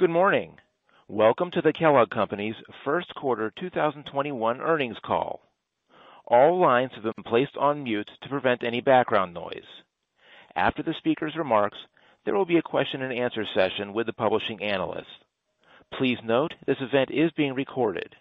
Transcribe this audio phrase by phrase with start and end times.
[0.00, 0.56] Good morning.
[1.08, 2.54] Welcome to the Kellogg Company's
[2.86, 5.42] first quarter 2021 earnings call.
[6.26, 9.66] All lines have been placed on mute to prevent any background noise.
[10.56, 11.76] After the speaker's remarks,
[12.24, 15.10] there will be a question and answer session with the publishing analyst.
[15.92, 18.16] Please note this event is being recorded.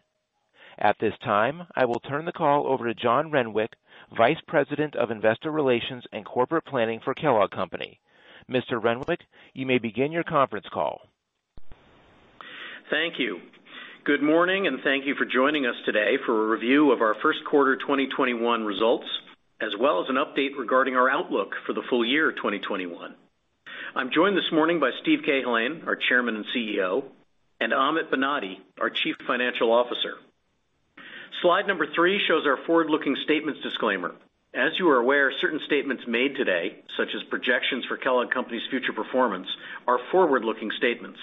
[0.80, 3.72] At this time, I will turn the call over to John Renwick,
[4.18, 8.02] Vice President of Investor Relations and Corporate Planning for Kellogg Company.
[8.52, 8.84] Mr.
[8.84, 9.22] Renwick,
[9.54, 11.04] you may begin your conference call.
[12.90, 13.40] Thank you.
[14.04, 17.38] Good morning, and thank you for joining us today for a review of our first
[17.46, 19.06] quarter 2021 results,
[19.62, 23.14] as well as an update regarding our outlook for the full year 2021.
[23.96, 27.04] I'm joined this morning by Steve Cahillane, our Chairman and CEO,
[27.62, 30.16] and Amit Banati, our Chief Financial Officer.
[31.44, 34.16] Slide number three shows our forward-looking statements disclaimer.
[34.56, 38.94] As you are aware, certain statements made today, such as projections for Kellogg Company's future
[38.94, 39.48] performance,
[39.86, 41.20] are forward-looking statements.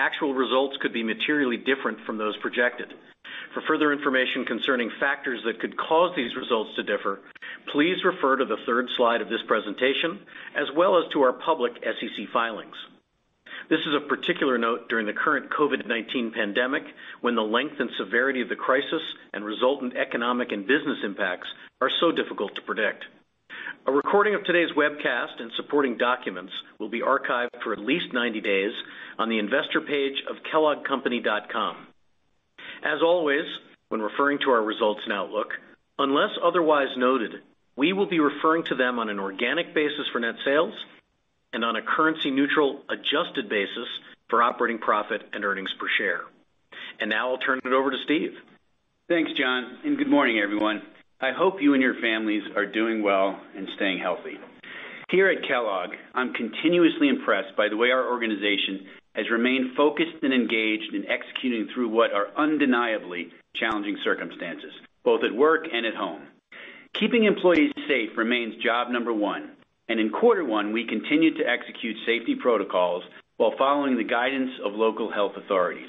[0.00, 2.88] Actual results could be materially different from those projected.
[3.52, 7.20] For further information concerning factors that could cause these results to differ,
[7.70, 10.20] please refer to the third slide of this presentation,
[10.56, 12.76] as well as to our public SEC filings.
[13.68, 16.84] This is of particular note during the current COVID-19 pandemic,
[17.20, 19.02] when the length and severity of the crisis
[19.34, 21.48] and resultant economic and business impacts
[21.82, 23.04] are so difficult to predict.
[23.86, 28.40] A recording of today's webcast and supporting documents will be archived for at least 90
[28.40, 28.72] days
[29.20, 31.76] on the investor page of kelloggcompany.com.
[32.82, 33.44] As always,
[33.90, 35.48] when referring to our results and outlook,
[35.98, 37.32] unless otherwise noted,
[37.76, 40.72] we will be referring to them on an organic basis for net sales
[41.52, 43.88] and on a currency-neutral adjusted basis
[44.30, 46.22] for operating profit and earnings per share.
[46.98, 48.32] And now I'll turn it over to Steve.
[49.06, 50.80] Thanks, John, and good morning, everyone.
[51.20, 54.38] I hope you and your families are doing well and staying healthy.
[55.10, 60.32] Here at Kellogg, I'm continuously impressed by the way our organization has remained focused and
[60.32, 64.72] engaged in executing through what are undeniably challenging circumstances,
[65.04, 66.22] both at work and at home.
[66.94, 69.50] Keeping employees safe remains job number one,
[69.88, 73.02] and in quarter one, we continued to execute safety protocols
[73.36, 75.88] while following the guidance of local health authorities.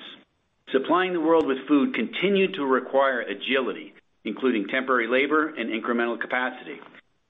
[0.72, 3.94] Supplying the world with food continued to require agility,
[4.24, 6.80] including temporary labor and incremental capacity.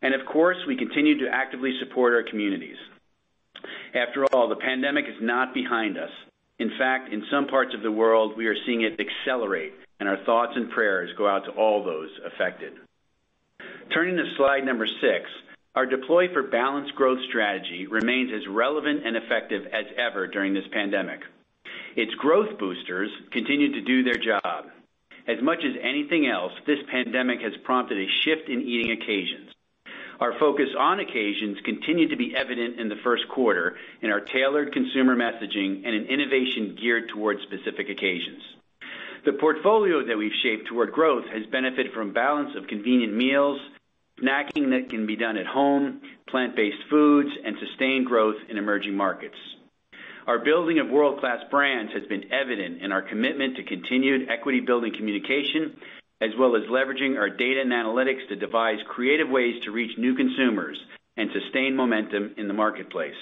[0.02, 2.78] And of course, we continued to actively support our communities.
[3.94, 6.12] After all, the pandemic is not behind us.
[6.60, 10.24] In fact, in some parts of the world, we are seeing it accelerate, and our
[10.26, 12.74] thoughts and prayers go out to all those affected.
[13.94, 15.30] Turning to slide number six,
[15.76, 20.68] our Deploy for Balanced Growth strategy remains as relevant and effective as ever during this
[20.72, 21.22] pandemic.
[21.96, 24.70] Its growth boosters continue to do their job.
[25.28, 29.52] As much as anything else, this pandemic has prompted a shift in eating occasions.
[30.22, 34.72] Our focus on occasions continued to be evident in the first quarter in our tailored
[34.72, 38.44] consumer messaging and in innovation geared towards specific occasions.
[39.26, 43.60] The portfolio that we've shaped toward growth has benefited from balance of convenient meals,
[44.22, 49.38] snacking that can be done at home, plant-based foods, and sustained growth in emerging markets.
[50.28, 55.78] Our building of world-class brands has been evident in our commitment to continued equity-building communication,
[56.22, 60.16] as well as leveraging our data and analytics to devise creative ways to reach new
[60.16, 60.78] consumers
[61.18, 63.18] and sustain momentum in the marketplace.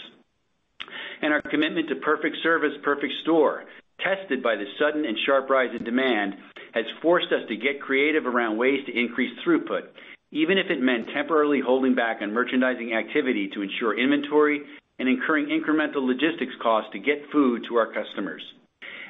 [1.22, 3.64] And our commitment to perfect service, perfect store,
[4.04, 6.36] tested by the sudden and sharp rise in demand,
[6.74, 9.88] has forced us to get creative around ways to increase throughput,
[10.32, 14.62] even if it meant temporarily holding back on merchandising activity to ensure inventory
[15.00, 18.44] and incurring incremental logistics costs to get food to our customers.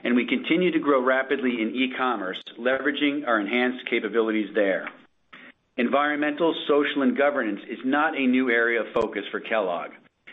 [0.03, 4.87] And we continue to grow rapidly in e-commerce, leveraging our enhanced capabilities there.
[5.77, 9.91] Environmental, social, and governance is not a new area of focus for Kellogg.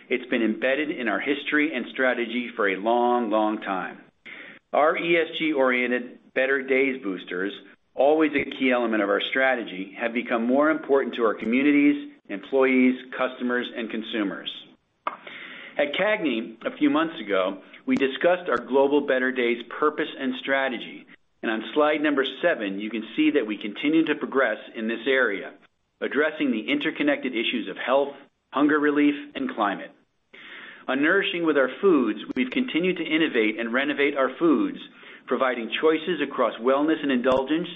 [0.09, 3.99] It's been embedded in our history and strategy for a long, long time.
[4.73, 7.53] Our ESG-oriented Better Days Boosters,
[7.95, 12.95] always a key element of our strategy, have become more important to our communities, employees,
[13.17, 14.51] customers, and consumers.
[15.79, 21.07] At CAGNY a few months ago, we discussed our global Better Days purpose and strategy.
[21.43, 25.07] And on slide number seven, you can see that we continue to progress in this
[25.07, 25.53] area,
[26.01, 28.15] addressing the interconnected issues of health,
[28.55, 29.91] hunger relief, and climate.
[30.89, 34.79] On nourishing with our foods, we've continued to innovate and renovate our foods,
[35.27, 37.69] providing choices across wellness and indulgence.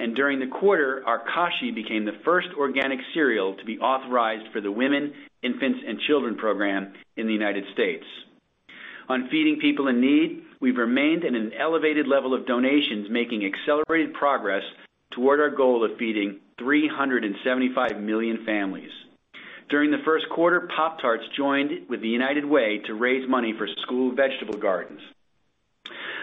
[0.00, 4.60] And during the quarter, our Kashi became the first organic cereal to be authorized for
[4.60, 5.12] the Women,
[5.44, 8.04] Infants, and Children program in the United States.
[9.08, 14.14] On feeding people in need, we've remained at an elevated level of donations, making accelerated
[14.14, 14.64] progress
[15.10, 18.90] toward our goal of feeding 375 million families.
[19.68, 24.14] During the first quarter, Pop-Tarts joined with the United Way to raise money for school
[24.14, 25.00] vegetable gardens.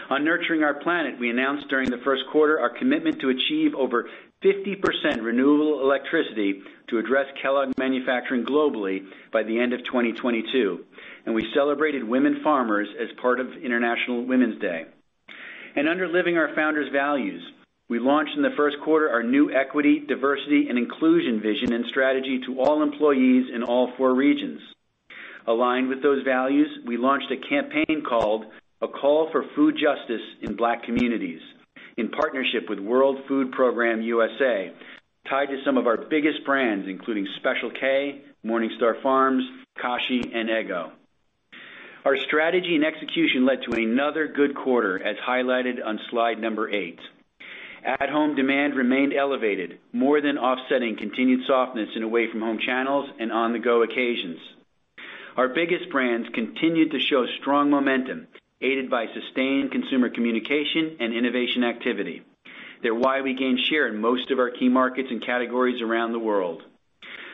[0.09, 4.09] On nurturing our planet, we announced during the first quarter our commitment to achieve over
[4.44, 10.85] 50% renewable electricity to address Kellogg manufacturing globally by the end of 2022,
[11.25, 14.83] and we celebrated women farmers as part of International Women's Day.
[15.75, 17.41] And under living our founders' values,
[17.89, 22.41] we launched in the first quarter our new equity, diversity, and inclusion vision and strategy
[22.45, 24.59] to all employees in all four regions.
[25.47, 28.45] Aligned with those values, we launched a campaign called
[28.81, 31.41] A Call for Food Justice in Black Communities
[31.97, 34.71] in partnership with World Food Programme USA,
[35.29, 39.44] tied to some of our biggest brands, including Special K, MorningStar Farms,
[39.79, 40.91] Kashi, and Eggo.
[42.03, 47.00] Our strategy and execution led to another good quarter, as highlighted on slide number eight.
[47.83, 54.39] At-home demand remained elevated, more than offsetting continued softness in away-from-home channels and on-the-go occasions.
[55.38, 58.27] Our biggest brands continued to show strong momentum,
[58.62, 62.24] aided by sustained consumer communication and innovation activity.
[62.81, 66.19] They're why we gained share in most of our key markets and categories around the
[66.19, 66.63] world.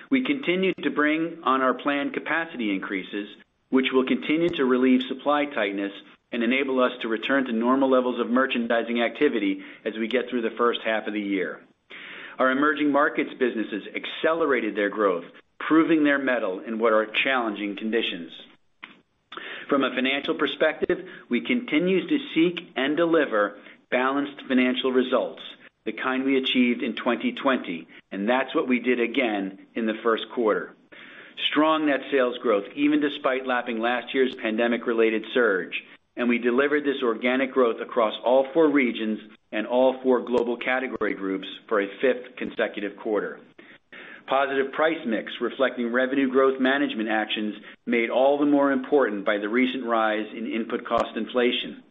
[0.09, 3.27] We continued to bring on our planned capacity increases,
[3.69, 5.91] which will continue to relieve supply tightness
[6.31, 10.41] and enable us to return to normal levels of merchandising activity as we get through
[10.41, 11.61] the first half of the year.
[12.39, 15.25] Our emerging markets businesses accelerated their growth,
[15.59, 18.31] proving their mettle in what are challenging conditions.
[19.69, 20.99] From a financial perspective,
[21.29, 23.57] we continue to seek and deliver
[23.89, 25.41] balanced financial results,
[25.85, 30.25] the kind we achieved in 2020, and that's what we did again in the first
[30.33, 30.75] quarter.
[31.49, 35.83] Strong net sales growth, even despite lapping last year's pandemic-related surge,
[36.15, 39.19] and we delivered this organic growth across all four regions
[39.51, 43.39] and all four global category groups for a fifth consecutive quarter.
[44.27, 47.55] Positive price mix reflecting revenue growth management actions
[47.85, 51.81] made all the more important by the recent rise in input cost inflation.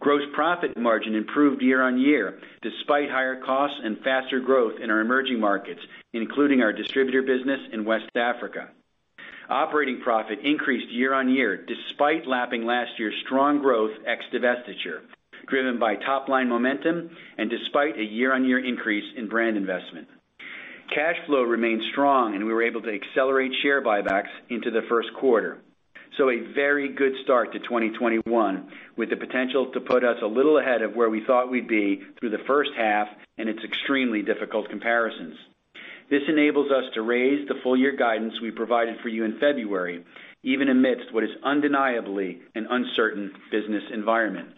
[0.00, 5.80] Gross profit margin improved year-on-year, despite higher costs and faster growth in our emerging markets,
[6.12, 8.68] including our distributor business in West Africa.
[9.48, 15.00] Operating profit increased year-on-year, despite lapping last year's strong growth ex divestiture,
[15.48, 20.08] driven by top-line momentum and despite a year-on-year increase in brand investment.
[20.94, 25.08] Cash flow remained strong, and we were able to accelerate share buybacks into the first
[25.18, 25.58] quarter.
[26.16, 30.58] So a very good start to 2021, with the potential to put us a little
[30.58, 34.70] ahead of where we thought we'd be through the first half and its extremely difficult
[34.70, 35.36] comparisons.
[36.08, 40.04] This enables us to raise the full-year guidance we provided for you in February,
[40.42, 44.48] even amidst what is undeniably an uncertain business environment.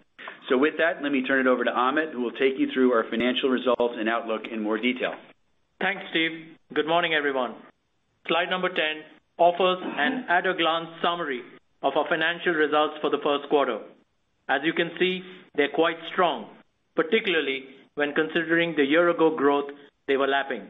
[0.49, 2.93] So with that, let me turn it over to Amit, who will take you through
[2.93, 5.15] our financial results and outlook in more detail.
[5.81, 6.57] Thanks, Steve.
[6.73, 7.55] Good morning, everyone.
[8.29, 11.43] Slide number 10 offers an at-a-glance summary
[11.83, 13.79] of our financial results for the first quarter.
[14.49, 15.23] As you can see,
[15.55, 16.47] they're quite strong,
[16.97, 17.65] particularly
[17.95, 19.71] when considering the year-ago growth
[20.07, 20.63] they were lapping.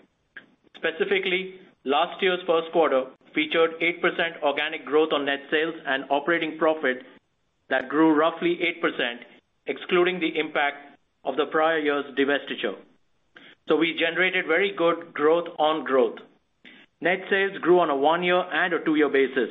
[0.76, 1.54] Specifically,
[1.84, 3.04] last year's first quarter
[3.34, 6.98] featured 8% organic growth on net sales and operating profit
[7.70, 9.18] that grew roughly 8%,
[9.66, 12.76] excluding the impact of the prior year's divestiture.
[13.68, 16.18] So we generated very good growth on growth.
[17.00, 19.50] Net sales grew on a one-year and a two-year basis.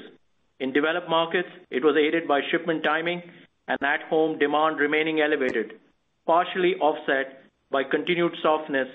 [0.59, 3.21] In developed markets, it was aided by shipment timing
[3.67, 5.79] and at-home demand remaining elevated,
[6.25, 8.87] partially offset by continued softness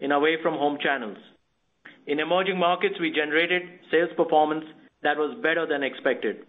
[0.00, 1.18] in away-from-home channels.
[2.06, 4.64] In emerging markets, we generated sales performance
[5.02, 6.46] that was better than expected.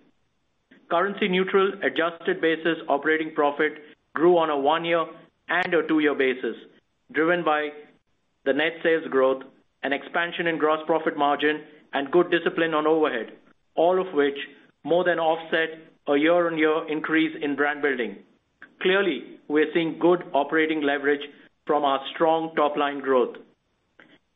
[0.89, 3.73] Currency neutral adjusted basis operating profit
[4.15, 5.05] grew on a one-year
[5.49, 6.55] and a two-year basis,
[7.11, 7.69] driven by
[8.45, 9.43] the net sales growth
[9.83, 11.61] and expansion in gross profit margin
[11.93, 13.33] and good discipline on overhead,
[13.75, 14.37] all of which
[14.83, 18.17] more than offset a year-on-year increase in brand building.
[18.81, 21.21] Clearly, we're seeing good operating leverage
[21.67, 23.35] from our strong top-line growth.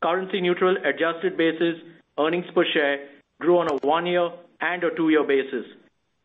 [0.02, 1.76] Currency neutral adjusted basis
[2.18, 3.08] earnings per share
[3.40, 5.66] grew on a one-year and a two-year basis,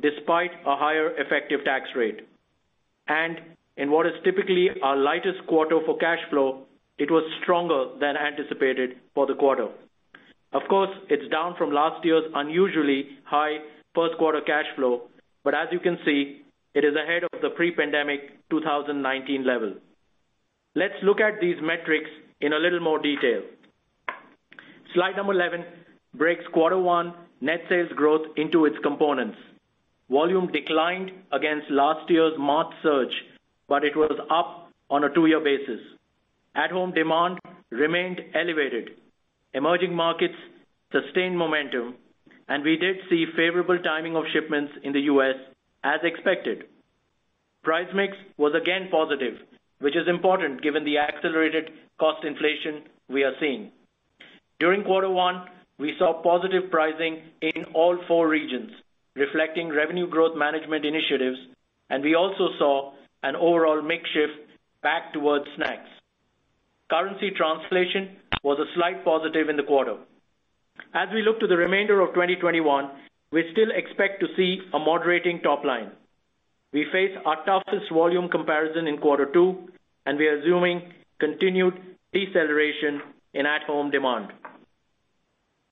[0.01, 2.27] despite a higher effective tax rate.
[3.07, 3.39] And
[3.77, 6.63] in what is typically our lightest quarter for cash flow,
[7.01, 9.67] it was stronger than anticipated for the quarter.
[10.53, 13.57] Of course, it's down from last year's unusually high
[13.95, 15.09] first quarter cash flow,
[15.43, 16.43] but as you can see,
[16.75, 18.19] it is ahead of the pre-pandemic
[18.51, 19.73] 2019 level.
[20.75, 23.41] Let's look at these metrics in a little more detail.
[24.93, 25.65] Slide number 11
[26.13, 29.37] breaks quarter one net sales growth into its components.
[30.11, 33.15] Volume declined against last year's March surge,
[33.67, 35.79] but it was up on a two-year basis.
[36.55, 37.39] At-home demand
[37.69, 38.91] remained elevated.
[39.53, 40.35] Emerging markets
[40.91, 41.95] sustained momentum,
[42.49, 45.35] and we did see favorable timing of shipments in the U.S.
[45.83, 46.65] as expected.
[47.63, 49.35] Price mix was again positive,
[49.79, 53.71] which is important given the accelerated cost inflation we are seeing.
[54.59, 55.45] During quarter one,
[55.79, 58.71] we saw positive pricing in all four regions,
[59.15, 61.37] reflecting revenue growth management initiatives,
[61.89, 62.93] and we also saw
[63.23, 64.51] an overall mix shift
[64.83, 65.89] back towards snacks.
[66.91, 69.95] Currency translation was a slight positive in the quarter.
[70.93, 72.91] As we look to the remainder of 2021,
[73.31, 75.91] we still expect to see a moderating top line.
[76.73, 79.69] We face our toughest volume comparison in quarter two,
[80.05, 81.75] and we are assuming continued
[82.11, 83.01] deceleration
[83.33, 84.33] in at-home demand.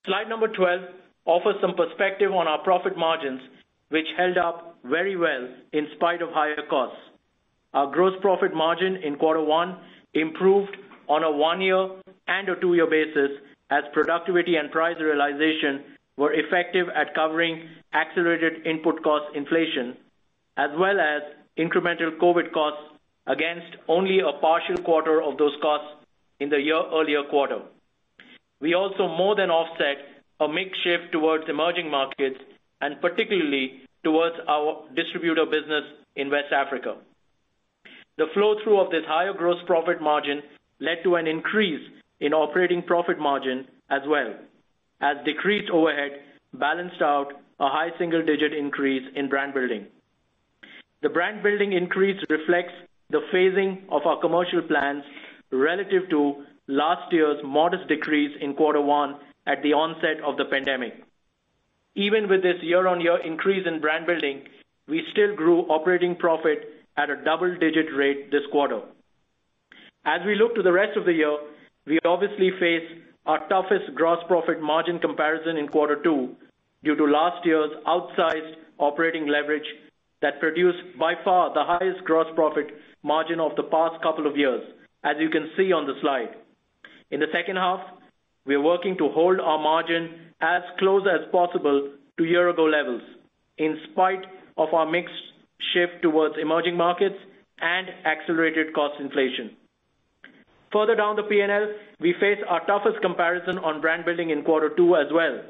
[0.06, 0.82] Slide number 12
[1.26, 3.42] offers some perspective on our profit margins,
[3.90, 7.02] which held up very well in spite of higher costs.
[7.74, 9.80] Our gross profit margin in quarter one
[10.14, 10.78] improved
[11.10, 11.90] on a one-year
[12.28, 13.32] and a two-year basis
[13.72, 15.84] as productivity and price realization
[16.18, 19.98] were effective at covering accelerated input cost inflation,
[20.58, 21.22] as well as
[21.58, 22.84] incremental COVID costs
[23.28, 25.88] against only a partial quarter of those costs
[26.40, 27.62] in the year earlier quarter.
[28.62, 29.98] We also more than offset
[30.40, 32.40] a mix shift towards emerging markets,
[32.82, 35.84] and particularly towards our distributor business
[36.16, 36.96] in West Africa.
[38.18, 40.42] The flow-through of this higher gross profit margin
[40.80, 41.82] led to an increase
[42.20, 44.34] in operating profit margin as well,
[45.02, 46.22] as decreased overhead
[46.54, 49.86] balanced out a high single-digit increase in brand building.
[51.02, 52.74] The brand building increase reflects
[53.10, 55.04] the phasing of our commercial plans
[55.52, 59.16] relative to last year's modest decrease in quarter one
[59.48, 61.04] at the onset of the pandemic.
[61.96, 64.44] Even with this year-on-year increase in brand building,
[64.88, 68.82] we still grew operating profit at a double-digit rate this quarter.
[70.10, 71.38] As we look to the rest of the year,
[71.86, 72.90] we obviously face
[73.28, 76.36] our toughest gross profit margin comparison in quarter two
[76.84, 79.70] due to last year's outsized operating leverage
[80.24, 82.70] that produced by far the highest gross profit
[83.04, 84.64] margin of the past couple of years,
[85.04, 86.34] as you can see on the slide.
[87.12, 87.82] In the second half,
[88.48, 93.04] we are working to hold our margin as close as possible to year-ago levels,
[93.60, 94.26] in spite
[94.58, 95.12] of our mix
[95.72, 97.20] shift towards emerging markets
[97.62, 99.56] and accelerated cost inflation.
[100.72, 104.96] Further down the P&L, we face our toughest comparison on brand building in quarter two
[104.96, 105.42] as well,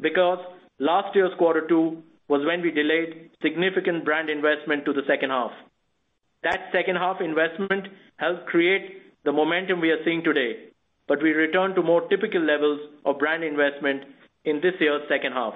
[0.00, 0.38] because
[0.78, 5.50] last year's quarter two was when we delayed significant brand investment to the second half.
[6.42, 10.70] That second half investment helped create the momentum we are seeing today,
[11.08, 14.04] but we return to more typical levels of brand investment
[14.46, 15.54] in this year's second half.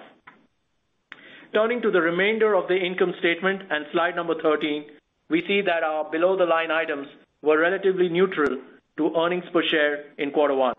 [1.54, 4.84] Turning to the remainder of the income statement and slide number 13,
[5.30, 7.06] we see that our below-the-line items
[7.40, 8.58] were relatively neutral
[8.98, 10.74] to earnings per share in quarter one.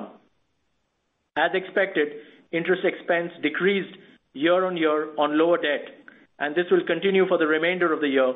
[1.35, 2.09] As expected,
[2.51, 3.95] interest expense decreased
[4.33, 5.85] year-on-year on lower debt,
[6.37, 8.33] and this will continue for the remainder of the year,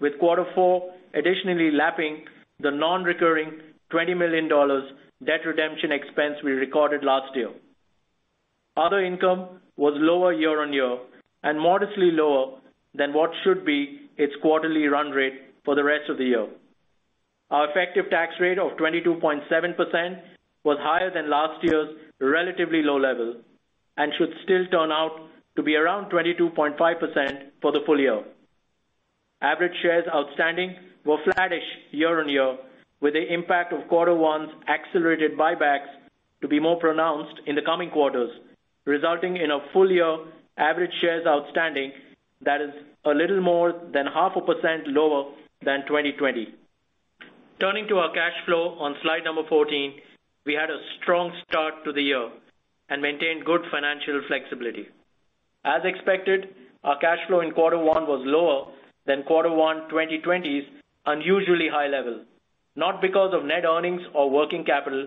[0.00, 2.24] with quarter four additionally lapping
[2.60, 3.60] the non-recurring
[3.92, 4.48] $20 million
[5.24, 7.50] debt redemption expense we recorded last year.
[8.76, 10.98] Other income was lower year-on-year
[11.42, 12.58] and modestly lower
[12.94, 16.46] than what should be its quarterly run rate for the rest of the year.
[17.54, 20.20] Our effective tax rate of 22.7%
[20.64, 23.36] was higher than last year's relatively low level
[23.96, 26.76] and should still turn out to be around 22.5%
[27.62, 28.24] for the full year.
[29.40, 32.56] Average shares outstanding were flattish year-on-year,
[33.00, 35.94] with the impact of quarter one's accelerated buybacks
[36.40, 38.30] to be more pronounced in the coming quarters,
[38.84, 40.16] resulting in a full-year
[40.58, 41.92] average shares outstanding
[42.40, 45.30] that is a little more than half a percent lower
[45.64, 46.52] than 2020.
[47.60, 49.94] Turning to our cash flow on slide number 14,
[50.44, 52.28] we had a strong start to the year
[52.88, 54.88] and maintained good financial flexibility.
[55.64, 56.48] As expected,
[56.82, 58.72] our cash flow in quarter one was lower
[59.06, 60.66] than quarter one 2020's
[61.06, 62.24] unusually high level,
[62.74, 65.06] not because of net earnings or working capital,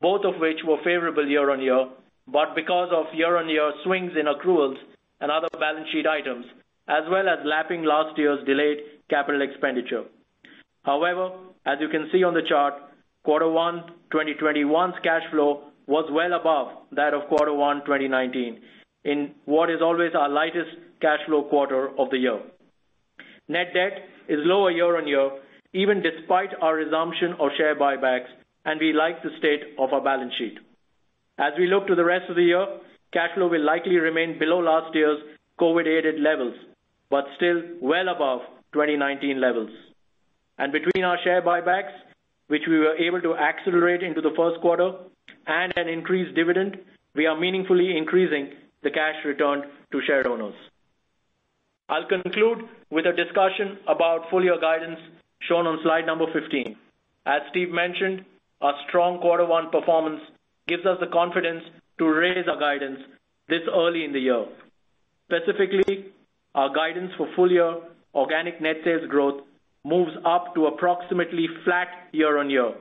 [0.00, 1.86] both of which were favorable year-on-year,
[2.28, 4.78] but because of year-on-year swings in accruals
[5.20, 6.46] and other balance sheet items,
[6.88, 8.78] as well as lapping last year's delayed
[9.10, 10.04] capital expenditure.
[10.84, 11.30] However,
[11.66, 12.74] as you can see on the chart,
[13.24, 18.60] quarter one 2021's cash flow was well above that of quarter one 2019,
[19.04, 22.40] in what is always our lightest cash flow quarter of the year.
[23.48, 23.98] Net debt
[24.28, 25.30] is lower year-on-year,
[25.74, 28.28] even despite our resumption of share buybacks,
[28.64, 30.58] and we like the state of our balance sheet.
[31.38, 32.66] As we look to the rest of the year,
[33.12, 35.18] cash flow will likely remain below last year's
[35.60, 36.54] COVID-aided levels,
[37.10, 38.40] but still well above
[38.72, 39.70] 2019 levels.
[40.58, 41.92] And between our share buybacks,
[42.48, 44.92] which we were able to accelerate into the first quarter,
[45.46, 46.78] and an increased dividend,
[47.14, 50.54] we are meaningfully increasing the cash returned to shareowners.
[51.88, 54.98] I'll conclude with a discussion about full-year guidance
[55.48, 56.76] shown on slide number 15.
[57.26, 58.24] As Steve mentioned,
[58.60, 60.20] our strong quarter one performance
[60.66, 61.62] gives us the confidence
[61.98, 63.00] to raise our guidance
[63.48, 64.46] this early in the year.
[65.28, 66.06] Specifically,
[66.54, 67.80] our guidance for full-year
[68.14, 69.42] organic net sales growth
[69.84, 72.72] moves up to approximately flat year-on-year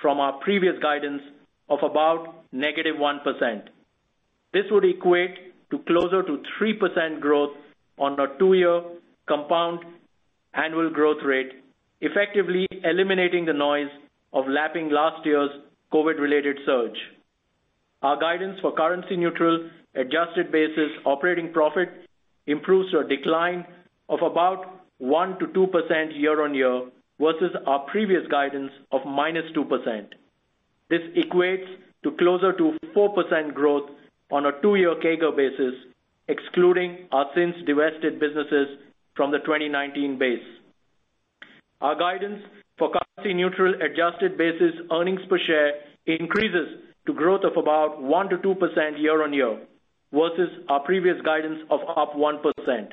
[0.00, 1.22] from our previous guidance
[1.68, 3.68] of about -1%.
[4.52, 7.56] This would equate to closer to 3% growth
[7.98, 8.82] on a two-year
[9.26, 9.80] compound
[10.54, 11.52] annual growth rate,
[12.00, 13.90] effectively eliminating the noise
[14.32, 15.50] of lapping last year's
[15.92, 16.98] COVID-related surge.
[18.02, 21.88] Our guidance for currency neutral adjusted basis operating profit
[22.46, 23.66] improves to a decline
[24.08, 26.82] of about 1%-2% year-on-year
[27.20, 30.14] versus our previous guidance of -2%.
[30.88, 31.68] This equates
[32.02, 33.90] to closer to 4% growth
[34.30, 35.74] on a two-year CAGR basis,
[36.28, 38.68] excluding our since divested businesses
[39.14, 40.44] from the 2019 base.
[41.80, 42.42] Our guidance
[42.78, 45.72] for currency neutral adjusted basis earnings per share
[46.06, 46.68] increases
[47.06, 49.58] to growth of about 1%-2% year-on-year
[50.12, 52.92] versus our previous guidance of up 1%.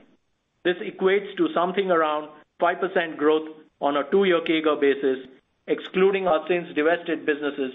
[0.64, 2.30] This equates to something around
[2.62, 3.50] 5% growth
[3.82, 5.28] on a two-year CAGR basis,
[5.68, 7.74] excluding our since divested businesses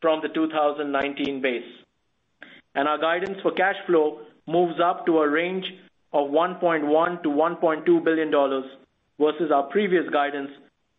[0.00, 1.62] from the 2019 base.
[2.74, 5.66] And our guidance for cash flow moves up to a range
[6.12, 8.30] of $1.1 billion-$1.2 billion
[9.18, 10.50] versus our previous guidance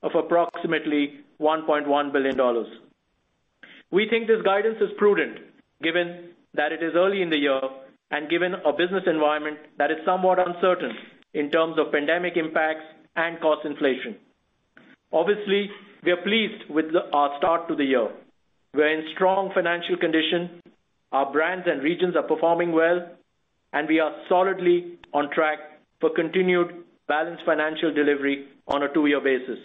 [0.04, 2.66] of approximately $1.1 billion.
[3.90, 5.40] We think this guidance is prudent
[5.82, 7.62] given that it is early in the year
[8.12, 10.96] and given a business environment that is somewhat uncertain
[11.34, 12.84] in terms of pandemic impacts
[13.16, 14.16] and cost inflation.
[15.12, 15.70] Obviously,
[16.04, 18.10] we are pleased with our start to the year.
[18.74, 20.62] We're in strong financial condition,
[21.12, 23.10] our brands and regions are performing well,
[23.74, 25.60] and we are solidly on track
[26.00, 29.60] for continued balanced financial delivery on a two-year basis.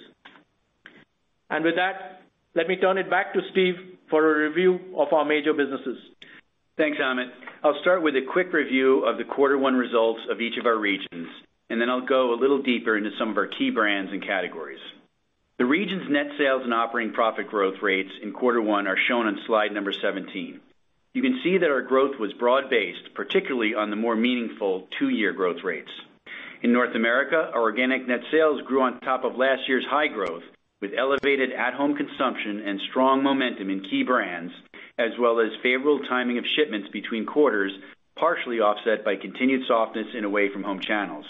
[1.50, 2.22] And with that,
[2.54, 3.74] let me turn it back to Steve
[4.10, 5.98] for a review of our major businesses.
[6.76, 7.28] Thanks, Amit.
[7.62, 10.78] I'll start with a quick review of the quarter one results of each of our
[10.78, 11.28] regions,
[11.70, 14.80] and then I'll go a little deeper into some of our key brands and categories.
[15.58, 19.40] The region's net sales and operating profit growth rates in quarter one are shown on
[19.46, 20.60] slide number 17.
[21.14, 25.64] You can see that our growth was broad-based, particularly on the more meaningful two-year growth
[25.64, 25.90] rates.
[26.62, 30.42] In North America, our organic net sales grew on top of last year's high growth,
[30.82, 34.52] with elevated at-home consumption and strong momentum in key brands,
[34.98, 37.72] as well as favorable timing of shipments between quarters,
[38.18, 41.24] partially offset by continued softness in away-from-home channels.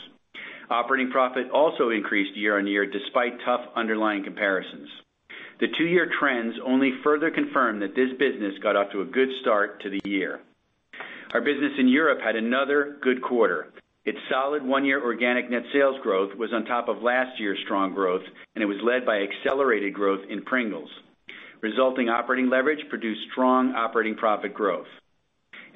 [0.70, 4.88] Operating profit also increased year-on-year despite tough underlying comparisons.
[5.61, 9.81] The two-year trends only further confirm that this business got off to a good start
[9.83, 10.40] to the year.
[11.33, 13.72] Our business in Europe had another good quarter.
[14.05, 18.22] Its solid one-year organic net sales growth was on top of last year's strong growth,
[18.55, 20.90] and it was led by accelerated growth in Pringles.
[21.62, 24.87] Resulting operating leverage produced strong operating profit growth.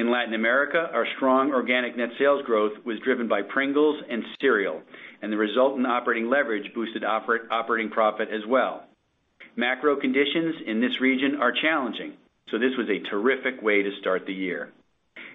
[0.00, 4.80] In Latin America, our strong organic net sales growth was driven by Pringles and cereal,
[5.20, 8.84] and the resultant operating leverage boosted operating profit as well.
[9.56, 12.14] Macro conditions in this region are challenging,
[12.50, 14.72] so this was a terrific way to start the year.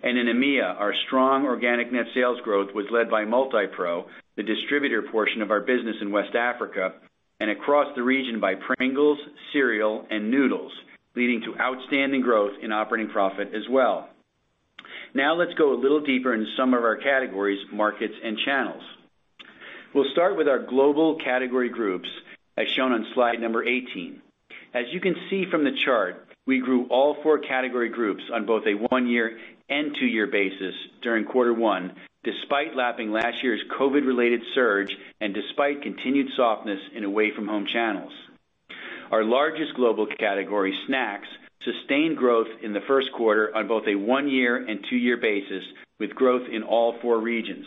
[0.01, 5.04] And in AMEA, our strong organic net sales growth was led by Multipro, the distributor
[5.12, 6.93] portion of our business in West Africa,
[7.39, 9.19] and across the region by Pringles,
[9.54, 10.71] cereal, and noodles,
[11.15, 14.10] leading to outstanding growth in operating profit as well.
[15.15, 18.84] Now let's go a little deeper into some of our categories, markets, and channels.
[19.93, 22.10] We'll start with our global category groups,
[22.58, 24.21] as shown on slide number 18.
[24.73, 28.67] As you can see from the chart, we grew all four category groups on both
[28.67, 31.93] a one-year and two-year basis during quarter one,
[32.25, 38.12] despite lapping last year's COVID-related surge and despite continued softness in away-from-home channels.
[39.12, 41.30] Our largest global category, snacks,
[41.65, 45.63] sustained growth in the first quarter on both a one-year and two-year basis,
[45.99, 47.65] with growth in all four regions.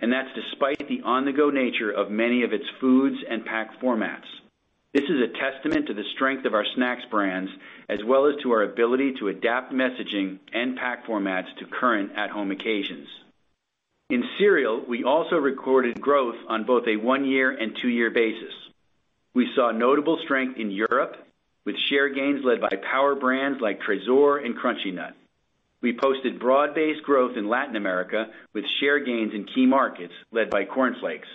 [0.00, 4.26] And that's despite the on-the-go nature of many of its foods and pack formats.
[4.92, 7.50] This is a testament to the strength of our snacks brands,
[7.88, 12.50] as well as to our ability to adapt messaging and pack formats to current at-home
[12.50, 13.08] occasions.
[14.10, 18.52] In cereal, we also recorded growth on both a one-year and two-year basis.
[19.32, 21.16] We saw notable strength in Europe,
[21.64, 25.14] with share gains led by power brands like Tresor and Crunchy Nut.
[25.80, 30.64] We posted broad-based growth in Latin America, with share gains in key markets led by
[30.64, 31.28] Corn Flakes.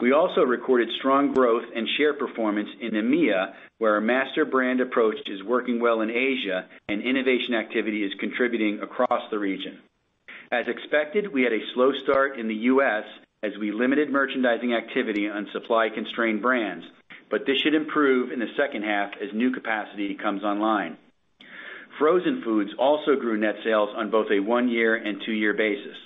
[0.00, 5.16] We also recorded strong growth and share performance in AMEA, where our master brand approach
[5.26, 9.78] is working well in Asia and innovation activity is contributing across the region.
[10.52, 13.04] As expected, we had a slow start in the U.S.
[13.42, 16.84] as we limited merchandising activity on supply-constrained brands,
[17.30, 20.96] but this should improve in the second half as new capacity comes online.
[21.98, 25.96] Frozen foods also grew net sales on both a one-year and two-year basis.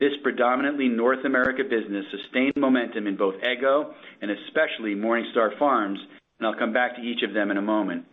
[0.00, 6.00] This predominantly North America business sustained momentum in both Eggo and especially MorningStar Farms,
[6.38, 8.04] and I'll come back to each of them in a moment.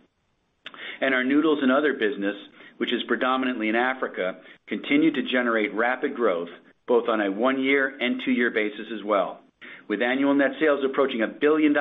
[1.00, 2.36] And our noodles and other business,
[2.78, 4.36] which is predominantly in Africa,
[4.68, 6.48] continued to generate rapid growth
[6.86, 9.40] both on a one-year and two-year basis as well.
[9.88, 11.74] With annual net sales approaching $1 billion,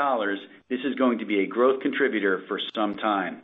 [0.71, 3.41] this is going to be a growth contributor for some time.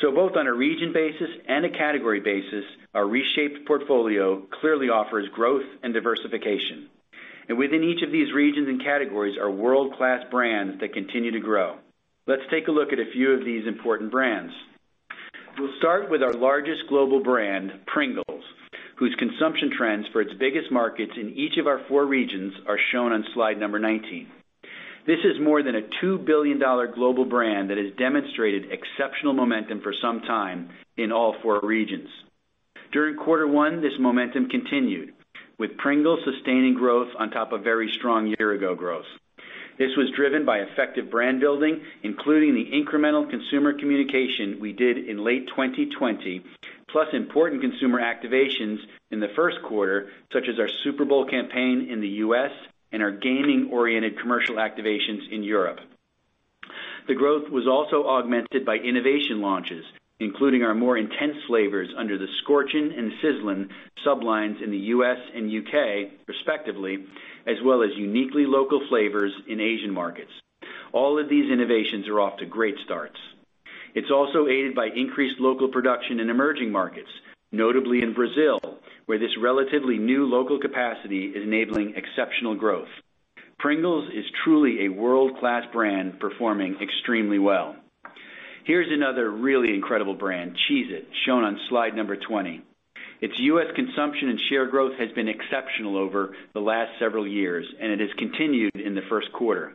[0.00, 5.28] So both on a region basis and a category basis, our reshaped portfolio clearly offers
[5.32, 6.88] growth and diversification.
[7.48, 11.76] And within each of these regions and categories are world-class brands that continue to grow.
[12.26, 14.52] Let's take a look at a few of these important brands.
[15.56, 18.42] We'll start with our largest global brand, Pringles,
[18.96, 23.12] whose consumption trends for its biggest markets in each of our four regions are shown
[23.12, 24.26] on slide number 19.
[25.10, 29.92] This is more than a $2 billion global brand that has demonstrated exceptional momentum for
[30.00, 32.08] some time in all four regions.
[32.92, 35.12] During quarter one, this momentum continued,
[35.58, 39.06] with Pringles sustaining growth on top of very strong year-ago growth.
[39.80, 45.24] This was driven by effective brand building, including the incremental consumer communication we did in
[45.24, 46.40] late 2020,
[46.88, 48.78] plus important consumer activations
[49.10, 52.52] in the first quarter, such as our Super Bowl campaign in the U.S.
[52.92, 55.80] and our gaming-oriented commercial activations in Europe.
[57.08, 59.84] The growth was also augmented by innovation launches,
[60.20, 63.70] including our more intense flavors under the Scorchin' and Sizzlin'
[64.04, 65.18] sublines in the U.S.
[65.34, 66.12] and U.K.
[66.28, 67.06] respectively,
[67.46, 70.30] as well as uniquely local flavors in Asian markets.
[70.92, 73.18] All of these innovations are off to great starts.
[73.94, 77.10] It's also aided by increased local production in emerging markets,
[77.50, 78.60] notably in Brazil,
[79.10, 82.86] where this relatively new local capacity is enabling exceptional growth.
[83.58, 87.74] Pringles is truly a world-class brand performing extremely well.
[88.62, 92.62] Here's another really incredible brand, Cheez-It, shown on slide number 20.
[93.20, 93.66] Its U.S.
[93.74, 98.10] consumption and share growth has been exceptional over the last several years, and it has
[98.16, 99.72] continued in the first quarter.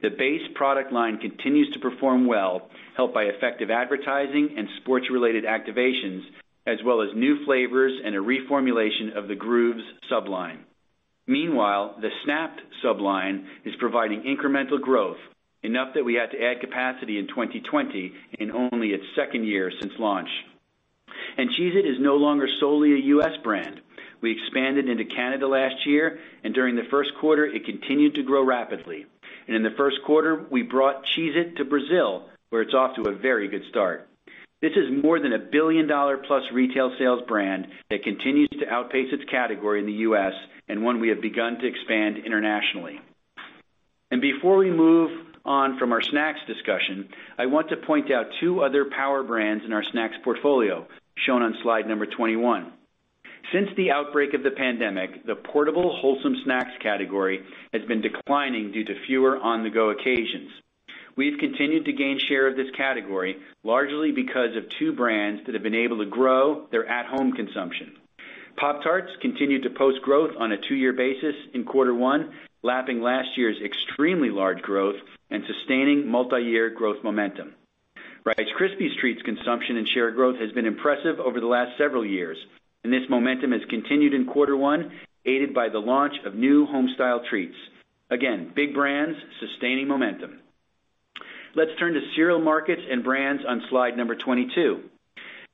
[0.00, 6.22] The base product line continues to perform well, helped by effective advertising and sports-related activations,
[6.66, 10.64] as well as new flavors and a reformulation of the Grooves sub-line.
[11.26, 15.18] Meanwhile, the Snap'd sub-line is providing incremental growth,
[15.62, 19.92] enough that we had to add capacity in 2020 in only its second year since
[19.98, 20.28] launch.
[21.36, 23.36] And Cheez-It is no longer solely a U.S.
[23.42, 23.80] brand.
[24.20, 28.44] We expanded into Canada last year, and during the first quarter, it continued to grow
[28.44, 29.06] rapidly.
[29.46, 33.14] And in the first quarter, we brought Cheez-It to Brazil, where it's off to a
[33.14, 34.08] very good start.
[34.64, 39.78] This is more than a billion-dollar-plus retail sales brand that continues to outpace its category
[39.78, 40.32] in the U.S.
[40.70, 42.98] and one we have begun to expand internationally.
[44.10, 45.10] And before we move
[45.44, 49.74] on from our snacks discussion, I want to point out two other power brands in
[49.74, 50.86] our snacks portfolio,
[51.26, 52.72] shown on slide number 21.
[53.52, 58.86] Since the outbreak of the pandemic, the portable wholesome snacks category has been declining due
[58.86, 60.50] to fewer on-the-go occasions.
[61.16, 65.62] We've continued to gain share of this category, largely because of two brands that have
[65.62, 67.92] been able to grow their at-home consumption.
[68.56, 73.60] Pop-Tarts continued to post growth on a two-year basis in quarter one, lapping last year's
[73.64, 74.96] extremely large growth
[75.30, 77.54] and sustaining multi-year growth momentum.
[78.24, 82.38] Rice Krispies Treats consumption and share growth has been impressive over the last several years,
[82.82, 84.92] and this momentum has continued in quarter one,
[85.24, 87.56] aided by the launch of new home-style treats.
[88.10, 90.40] Again, big brands sustaining momentum.
[91.56, 94.80] Let's turn to cereal markets and brands on slide number 22.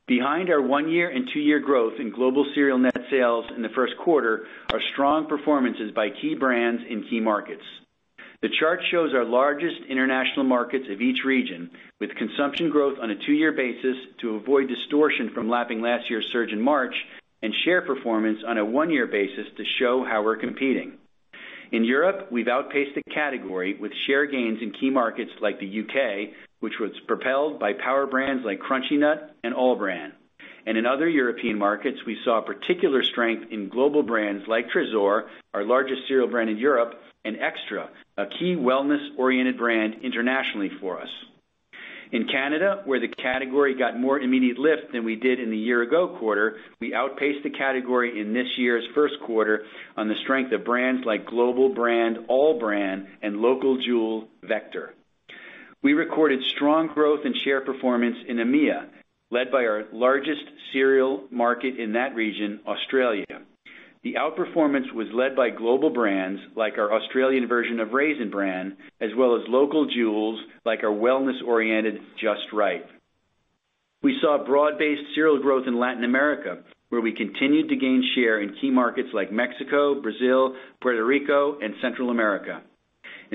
[0.07, 4.47] Behind our one-year and two-year growth in global cereal net sales in the first quarter
[4.73, 7.65] are strong performances by key brands in key markets.
[8.41, 13.27] The chart shows our largest international markets of each region, with consumption growth on a
[13.27, 16.95] two-year basis to avoid distortion from lapping last year's surge in March,
[17.43, 20.95] and share performance on a one-year basis to show how we're competing.
[21.73, 26.33] In Europe, we've outpaced the category with share gains in key markets like the U.K.,
[26.59, 30.13] which was propelled by power brands like Crunchy Nut and All-Bran.
[30.67, 35.65] And in other European markets, we saw particular strength in global brands like Tresor, our
[35.65, 41.09] largest cereal brand in Europe, and Extra, a key wellness-oriented brand internationally for us.
[42.13, 46.17] In Canada, where the category got more immediate lift than we did in the year-ago
[46.19, 49.65] quarter, we outpaced the category in this year's first quarter
[49.97, 54.93] on the strength of brands like global brand All-Bran, and local jewel Vector.
[55.83, 58.89] We recorded strong growth and share performance in AMEA,
[59.31, 60.43] led by our largest
[60.73, 63.25] cereal market in that region, Australia.
[64.03, 69.11] The outperformance was led by global brands like our Australian version of Raisin Bran, as
[69.17, 72.85] well as local jewels like our wellness-oriented Just Right.
[74.03, 78.57] We saw broad-based cereal growth in Latin America, where we continued to gain share in
[78.59, 82.63] key markets like Mexico, Brazil, Puerto Rico, and Central America.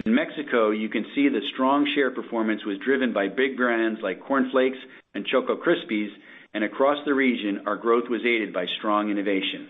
[0.03, 4.25] In Mexico, you can see the strong share performance was driven by big brands like
[4.25, 4.77] Corn Flakes
[5.13, 6.09] and Choco Krispies,
[6.55, 9.69] and across the region, our growth was aided by strong innovation.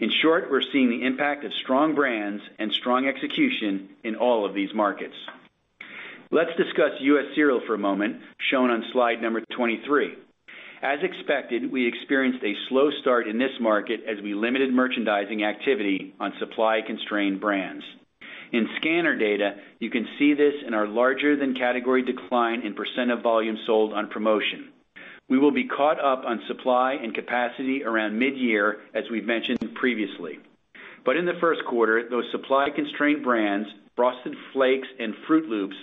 [0.00, 4.54] In short, we're seeing the impact of strong brands and strong execution in all of
[4.54, 5.14] these markets.
[6.30, 7.26] Let's discuss U.S.
[7.34, 10.16] cereal for a moment, shown on slide number 23.
[10.82, 16.14] As expected, we experienced a slow start in this market as we limited merchandising activity
[16.18, 17.84] on supply-constrained brands.
[18.52, 23.10] In scanner data, you can see this in our larger than category decline in percent
[23.10, 24.73] of volume sold on promotion.
[25.28, 30.38] We will be caught up on supply and capacity around mid-year, as we've mentioned previously.
[31.04, 35.76] But in the first quarter, those supply-constrained brands, Frosted Flakes and Froot Loops,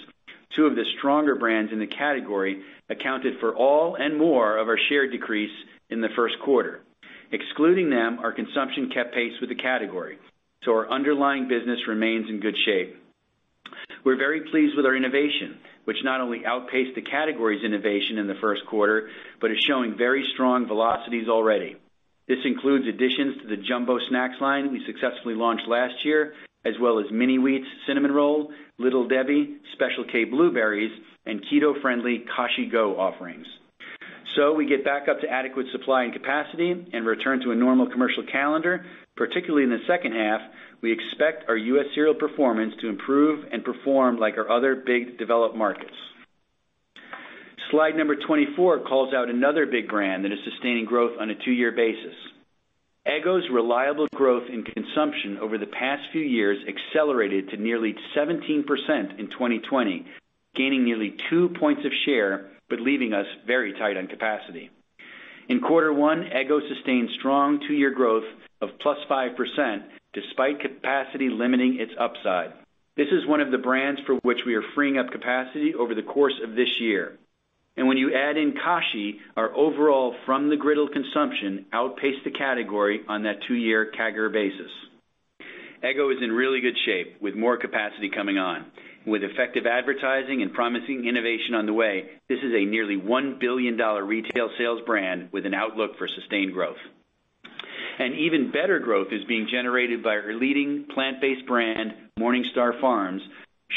[0.55, 4.77] two of the stronger brands in the category, accounted for all and more of our
[4.89, 5.51] share decrease
[5.89, 6.81] in the first quarter.
[7.31, 10.17] Excluding them, our consumption kept pace with the category,
[10.63, 12.97] so our underlying business remains in good shape.
[14.03, 18.39] We're very pleased with our innovation, which not only outpaced the category's innovation in the
[18.41, 21.75] first quarter, but is showing very strong velocities already.
[22.27, 26.99] This includes additions to the Jumbo Snacks line we successfully launched last year, as well
[26.99, 30.91] as Mini-Wheats Cinnamon Roll, Little Debbie Special K Blueberries,
[31.25, 33.47] and keto-friendly Kashi GO offerings.
[34.35, 37.89] So we get back up to adequate supply and capacity and return to a normal
[37.89, 40.41] commercial calendar, particularly in the second half,
[40.81, 41.85] we expect our U.S.
[41.93, 45.93] cereal performance to improve and perform like our other big developed markets.
[47.69, 51.71] Slide number 24 calls out another big brand that is sustaining growth on a two-year
[51.71, 52.15] basis.
[53.07, 58.65] Eggo's reliable growth in consumption over the past few years accelerated to nearly 17%
[59.19, 60.05] in 2020,
[60.55, 64.69] gaining nearly two points of share, but leaving us very tight on capacity.
[65.49, 68.25] In quarter one, Eggo sustained strong two-year growth
[68.61, 72.53] of +5%, despite capacity limiting its upside.
[72.97, 76.03] This is one of the brands for which we are freeing up capacity over the
[76.03, 77.17] course of this year.
[77.77, 83.01] And when you add in Kashi, our overall from the griddle consumption outpaced the category
[83.07, 84.71] on that two-year CAGR basis.
[85.81, 88.65] Eggo is in really good shape with more capacity coming on.
[89.07, 93.77] With effective advertising and promising innovation on the way, this is a nearly $1 billion
[93.77, 96.77] retail sales brand with an outlook for sustained growth.
[98.01, 103.21] And even better growth is being generated by our leading plant-based brand, MorningStar Farms,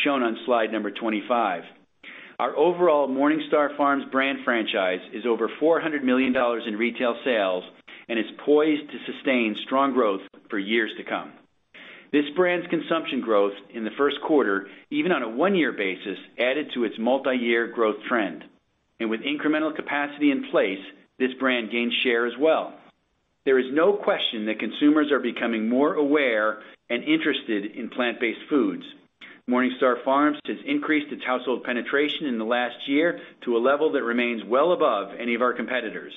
[0.03, 1.63] shown on slide number 25.
[2.39, 6.35] Our overall MorningStar Farms brand franchise is over $400 million
[6.67, 7.65] in retail sales
[8.09, 11.31] and is poised to sustain strong growth for years to come.
[12.11, 16.85] This brand's consumption growth in the first quarter, even on a one-year basis, added to
[16.85, 18.43] its multi-year growth trend.
[18.99, 20.81] And with incremental capacity in place,
[21.19, 22.73] this brand gained share as well.
[23.45, 28.85] There is no question that consumers are becoming more aware and interested in plant-based foods.
[29.49, 34.03] MorningStar Farms has increased its household penetration in the last year to a level that
[34.03, 36.15] remains well above any of our competitors,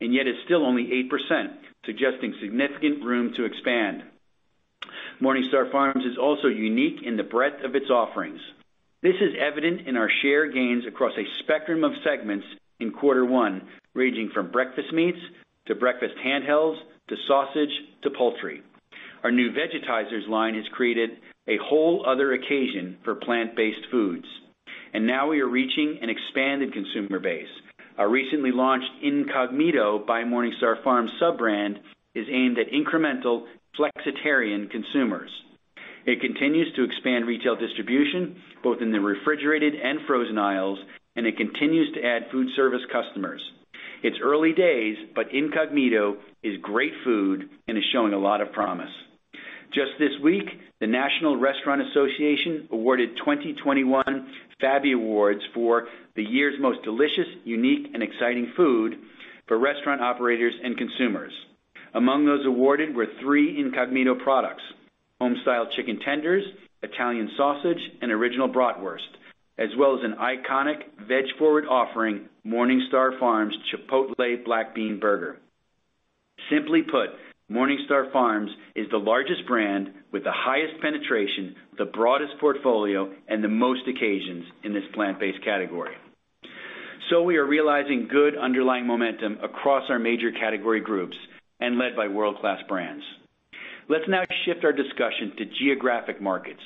[0.00, 1.52] and yet is still only 8%,
[1.84, 4.04] suggesting significant room to expand.
[5.20, 8.40] MorningStar Farms is also unique in the breadth of its offerings.
[9.02, 12.46] This is evident in our share gains across a spectrum of segments
[12.80, 15.20] in quarter one, ranging from breakfast meats
[15.66, 16.76] to breakfast handhelds,
[17.08, 17.70] to sausage,
[18.02, 18.62] to poultry.
[19.22, 21.10] Our new Veggitizers line has created
[21.48, 24.26] a whole other occasion for plant-based foods.
[24.94, 27.48] And now we are reaching an expanded consumer base.
[27.98, 31.78] Our recently launched Incogmeato by MorningStar Farms sub-brand
[32.14, 33.44] is aimed at incremental
[33.78, 35.30] flexitarian consumers.
[36.04, 40.78] It continues to expand retail distribution, both in the refrigerated and frozen aisles,
[41.16, 43.40] and it continues to add food service customers.
[44.02, 48.90] It's early days, but Incogmeato is great food and is showing a lot of promise.
[49.72, 50.48] Just this week,
[50.80, 55.86] the National Restaurant Association awarded 2021 FABI Awards for
[56.16, 58.98] the year's most delicious, unique, and exciting food
[59.46, 61.32] for restaurant operators and consumers.
[61.94, 64.62] Among those awarded were three Incogmeato products,
[65.22, 66.44] Homestyle Chicken Tenders,
[66.82, 69.08] Italian Sausage, and Original Bratwurst,
[69.62, 75.38] as well as an iconic veg-forward offering, MorningStar Farms Chipotle Black Bean Burger.
[76.50, 77.10] Simply put,
[77.48, 83.48] MorningStar Farms is the largest brand with the highest penetration, the broadest portfolio, and the
[83.48, 85.94] most occasions in this plant-based category.
[87.10, 91.16] So we are realizing good underlying momentum across our major category groups
[91.60, 93.04] and led by world-class brands.
[93.88, 96.60] Let's now shift our discussion to geographic markets,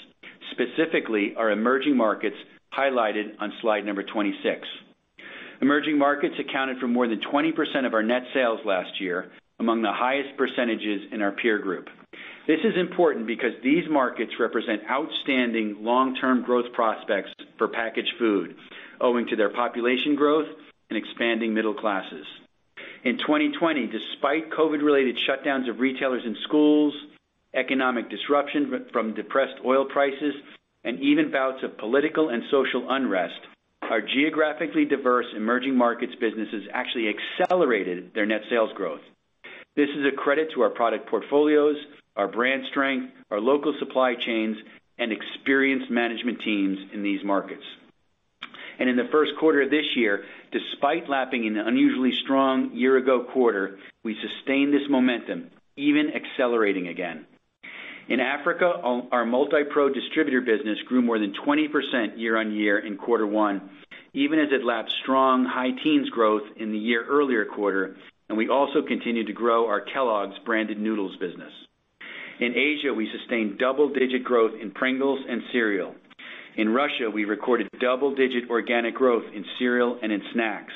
[0.52, 2.36] specifically our emerging markets
[2.72, 4.66] highlighted on slide number 26.
[5.60, 9.92] Emerging markets accounted for more than 20% of our net sales last year, among the
[9.92, 11.88] highest percentages in our peer group.
[12.46, 18.54] This is important because these markets represent outstanding long-term growth prospects for packaged food,
[19.00, 20.46] owing to their population growth
[20.90, 22.24] and expanding middle classes.
[23.04, 26.94] In 2020, despite COVID-related shutdowns of retailers and schools,
[27.54, 30.34] economic disruption from depressed oil prices,
[30.86, 33.40] and even bouts of political and social unrest,
[33.82, 39.00] our geographically diverse emerging markets businesses actually accelerated their net sales growth.
[39.74, 41.76] This is a credit to our product portfolios,
[42.14, 44.56] our brand strength, our local supply chains,
[44.96, 47.64] and experienced management teams in these markets.
[48.78, 53.78] And in the first quarter of this year, despite lapping an unusually strong year-ago quarter,
[54.04, 57.26] we sustained this momentum, even accelerating again.
[58.08, 58.72] In Africa,
[59.10, 63.68] our Multipro distributor business grew more than 20% year-on-year in quarter one,
[64.14, 67.96] even as it lapped strong high teens growth in the year earlier quarter,
[68.28, 71.52] and we also continued to grow our Kellogg's branded noodles business.
[72.38, 75.94] In Asia, we sustained double-digit growth in Pringles and cereal.
[76.56, 80.72] In Russia, we recorded double-digit organic growth in cereal and in snacks.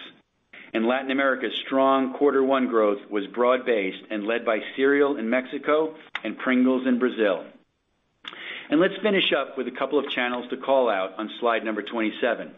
[0.72, 5.96] In Latin America, strong quarter one growth was broad-based and led by cereal in Mexico
[6.22, 7.44] and Pringles in Brazil.
[8.70, 11.82] And let's finish up with a couple of channels to call out on slide number
[11.82, 12.52] 27.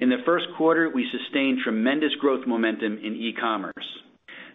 [0.00, 3.98] In the first quarter, we sustained tremendous growth momentum in e-commerce.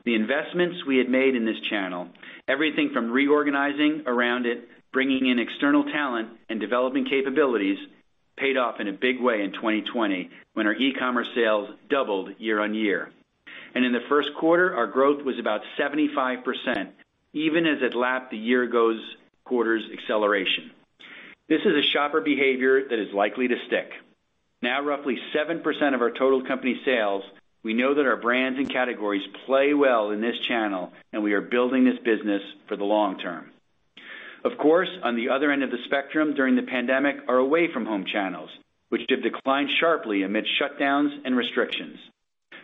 [0.04, 2.10] The investments we had made in this channel,
[2.50, 7.78] everything from reorganizing around it, bringing in external talent, and developing capabilities,
[8.38, 13.10] paid off in a big way in 2020 when our e-commerce sales doubled year-on-year.
[13.76, 16.90] And in the first quarter, our growth was about 75%,
[17.34, 18.98] even as it lapped the year-ago
[19.46, 20.72] quarter's acceleration.
[21.50, 23.92] This is a shopper behavior that is likely to stick.
[24.62, 27.24] Now roughly 7% of our total company sales,
[27.64, 31.42] we know that our brands and categories play well in this channel, and we are
[31.42, 33.53] building this business for the long term.
[34.44, 38.50] Of course, on the other end of the spectrum during the pandemic are away-from-home channels,
[38.90, 41.98] which have declined sharply amid shutdowns and restrictions.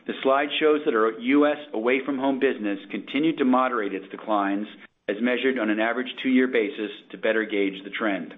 [0.05, 1.57] The slide shows that our U.S.
[1.73, 4.67] away-from-home business continued to moderate its declines
[5.07, 8.33] as measured on an average two-year basis to better gauge the trend.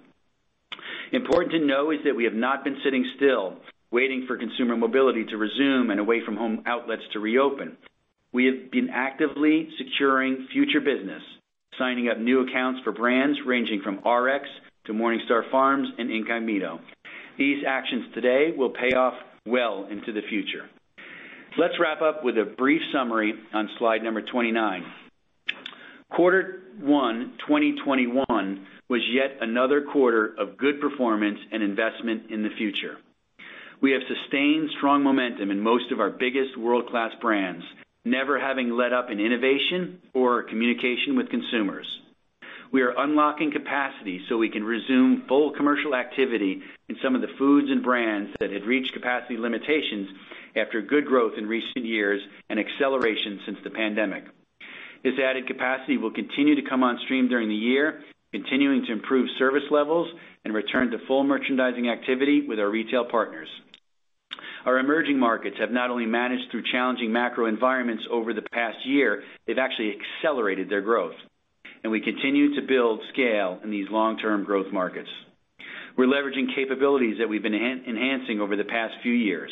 [1.12, 3.56] Important to know is that we have not been sitting still,
[3.90, 7.76] waiting for consumer mobility to resume and away-from-home outlets to reopen.
[8.32, 11.24] We have been actively securing future business,
[11.82, 14.46] signing up new accounts for brands ranging from RX
[14.86, 16.80] to MorningStar Farms and Incogmeato.
[17.40, 19.16] These actions today will pay off
[19.48, 20.70] well into the future.
[21.58, 24.84] Let's wrap up with a brief summary on slide number 29.
[26.12, 32.98] Quarter one 2021 was yet another quarter of good performance and investment in the future.
[33.82, 37.64] We have sustained strong momentum in most of our biggest world-class brands,
[38.06, 41.88] never having let up in innovation or communication with consumers.
[42.72, 47.36] We are unlocking capacity so we can resume full commercial activity in some of the
[47.38, 50.08] foods and brands that had reached capacity limitations
[50.56, 54.24] after good growth in recent years and acceleration since the pandemic.
[55.04, 59.30] This added capacity will continue to come on stream during the year, continuing to improve
[59.38, 60.08] service levels
[60.46, 63.50] and return to full merchandising activity with our retail partners.
[64.66, 69.24] Our emerging markets have not only managed through challenging macro environments over the past year,
[69.48, 71.16] they've actually accelerated their growth,
[71.84, 75.10] and we continue to build scale in these long-term growth markets.
[75.98, 79.52] We're leveraging capabilities that we've been enhancing over the past few years,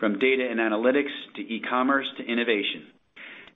[0.00, 2.86] from data and analytics to e-commerce to innovation.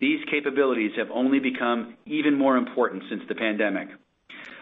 [0.01, 3.89] These capabilities have only become even more important since the pandemic.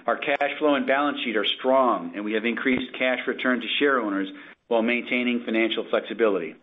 [0.07, 3.67] Our cash flow and balance sheet are strong, and we have increased cash return to
[3.85, 4.29] shareowners
[4.69, 6.55] while maintaining financial flexibility.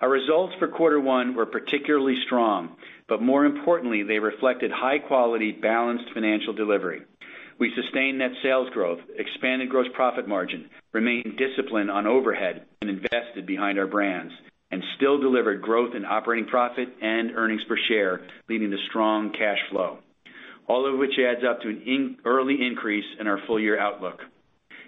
[0.00, 2.76] Our results for quarter one were particularly strong,
[3.08, 7.02] but more importantly, they reflected high-quality, balanced financial delivery.
[7.58, 13.46] We sustained net sales growth, expanded gross profit margin, remained disciplined on overhead, and invested
[13.46, 14.32] behind our brands,
[14.70, 19.58] and still delivered growth in operating profit and earnings per share, leading to strong cash
[19.70, 19.98] flow.
[20.68, 24.20] All of which adds up to an early increase in our full-year outlook.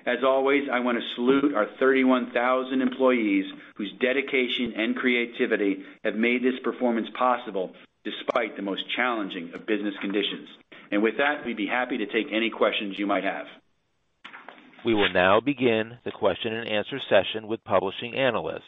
[0.07, 3.44] As always, I want to salute our 31,000 employees
[3.76, 7.72] whose dedication and creativity have made this performance possible
[8.05, 10.48] despite the most challenging of business conditions.
[10.90, 13.46] And with that, we'd be happy to take any questions you might have.
[14.84, 18.62] We will now begin the question and answer session with publishing analysts.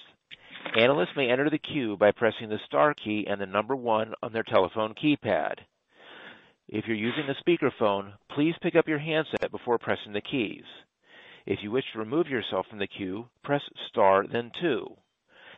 [0.76, 4.32] Analysts may enter the queue by pressing the star key and the number one on
[4.32, 5.54] their telephone keypad.
[6.68, 10.64] If you're using a speakerphone, please pick up your handset before pressing the keys.
[11.46, 14.96] If you wish to remove yourself from the queue, press star then two.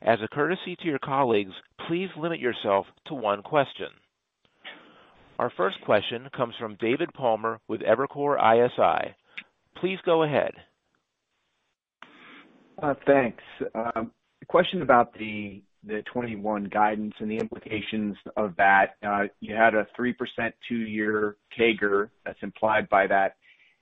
[0.03, 1.53] As a courtesy to your colleagues,
[1.87, 3.89] please limit yourself to one question.
[5.39, 9.15] Our first question comes from David Palmer with Evercore ISI.
[9.81, 10.53] Please go ahead.
[12.81, 13.43] Uh, thanks.
[13.75, 14.07] A
[14.47, 18.97] question about the 2021 guidance and the implications of that.
[19.07, 20.15] Uh, you had a 3%
[20.69, 23.37] two-year CAGR that's implied by that.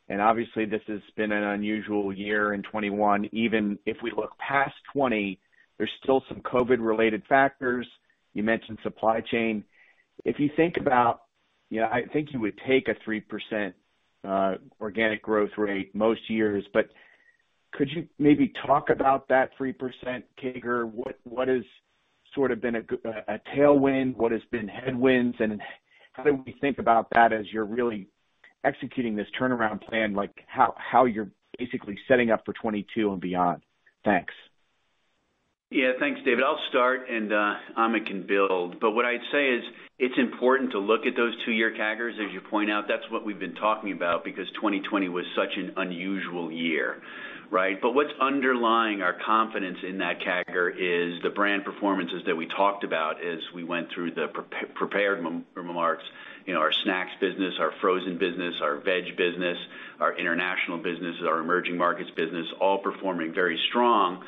[0.09, 3.31] And obviously, this has been an unusual year in 2021.
[3.33, 5.39] Even if we look past 2020,
[5.79, 7.87] there's still some COVID-related factors.
[8.35, 9.65] You mentioned supply chain.
[10.25, 11.23] If you think about,
[11.71, 13.73] you know, I think you would take a 3%
[14.25, 16.91] uh, organic growth rate most years, but
[17.73, 19.75] could you maybe talk about that 3%
[20.41, 20.91] CAGR?
[21.25, 21.63] What has
[22.35, 22.83] sort of been a
[23.57, 24.17] tailwind?
[24.17, 25.37] What has been headwinds?
[25.41, 25.61] And
[26.13, 28.09] how do we think about that as you're really
[28.65, 33.63] executing this turnaround plan, like how you're basically setting up for 2022 and beyond?
[34.05, 34.35] Thanks.
[35.71, 35.93] Yeah.
[35.99, 36.45] Thanks, David.
[36.45, 38.79] I'll start, and uh, Amit can build.
[38.79, 39.63] But what I'd say is
[39.99, 42.85] it's important to look at those two-year CAGRs, as you point out.
[42.89, 47.01] That's what we've been talking about because 2020 was such an unusual year,
[47.51, 47.81] right?
[47.81, 52.85] But what's underlying our confidence in that CAGR is the brand performances that we talked
[52.85, 54.27] about as we went through the
[54.75, 56.05] prepared remarks.
[56.47, 59.59] You know, our snacks business, our frozen business, our veg business,
[60.01, 64.25] our international business, our emerging markets business, all performing very strong.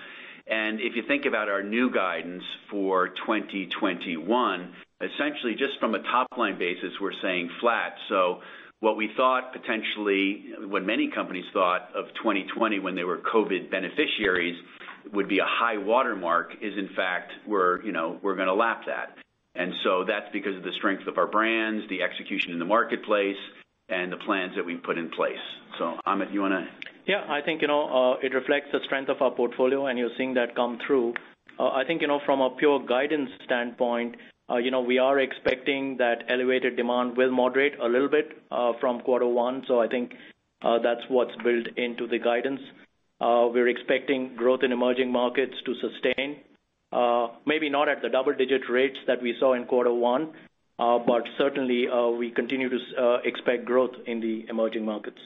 [0.47, 6.59] And if you think about our new guidance for 2021, essentially just from a top-line
[6.59, 7.97] basis, we're saying flat.
[8.09, 8.41] So
[8.81, 14.57] what we thought potentially, what many companies thought of 2020 when they were COVID beneficiaries
[15.13, 18.83] would be a high watermark is in fact, we're, you know, we're going to lap
[18.87, 19.17] that.
[19.55, 23.37] And so that's because of the strength of our brands, the execution in the marketplace,
[23.89, 25.45] and the plans that we've put in place.
[25.79, 26.89] So, Amit, you want to?
[27.07, 30.17] Yeah, I think you know uh it reflects the strength of our portfolio, and you're
[30.17, 31.15] seeing that come through.
[31.59, 34.17] I think you know, from a pure guidance standpoint,
[34.51, 38.43] uh, you know, we are expecting that elevated demand will moderate a little bit
[38.81, 39.65] from quarter one.
[39.69, 40.15] So I think
[40.63, 42.61] that's what's built into the guidance.
[43.21, 46.39] We're expecting growth in emerging markets to sustain.
[46.95, 50.33] Uh, maybe not at the double-digit rates that we saw in quarter one,
[50.79, 52.79] uh, but certainly, uh, we continue to
[53.25, 55.19] expect growth in the emerging markets.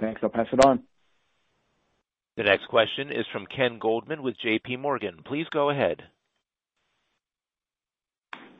[0.00, 0.20] Thanks.
[0.22, 0.84] I'll pass it on.
[2.38, 5.24] The next question is from Ken Goldman with JPMorgan.
[5.26, 6.02] Please go ahead.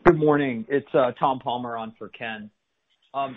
[0.05, 0.66] Good morning.
[0.68, 2.51] It's Tom Palmer on for Ken.
[3.14, 3.37] Um,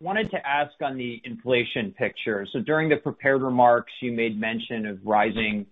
[0.00, 2.46] wanted to ask on the inflation picture.
[2.52, 5.66] So during the prepared remarks, you made mention of rising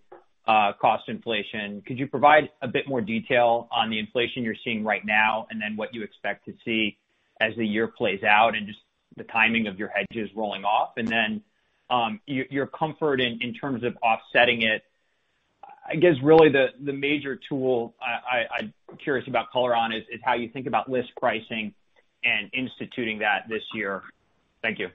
[0.47, 1.83] cost inflation.
[1.87, 5.61] Could you provide a bit more detail on the inflation you're seeing right now, and
[5.61, 6.97] then what you expect to see
[7.41, 8.79] as the year plays out and just
[9.17, 10.93] the timing of your hedges rolling off?
[10.97, 11.43] And then
[11.91, 14.83] um your your comfort in terms of offsetting it.
[15.87, 18.73] I guess really the major tool I'm
[19.03, 21.75] curious about color on is how you think about list pricing
[22.25, 24.03] and instituting that this year.
[24.63, 24.89] Thank you.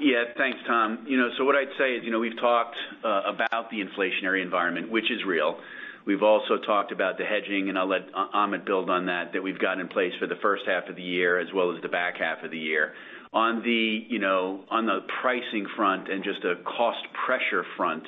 [0.00, 0.24] Yeah.
[0.36, 1.06] Thanks, Tom.
[1.08, 4.42] You know, so what I'd say is you know, we've talked uh, about the inflationary
[4.42, 5.58] environment, which is real.
[6.06, 9.58] We've also talked about the hedging, and I'll let Amit build on that that we've
[9.58, 12.18] got in place for the first half of the year as well as the back
[12.18, 12.92] half of the year.
[13.32, 18.04] On the you know, on the pricing front and just a cost pressure front,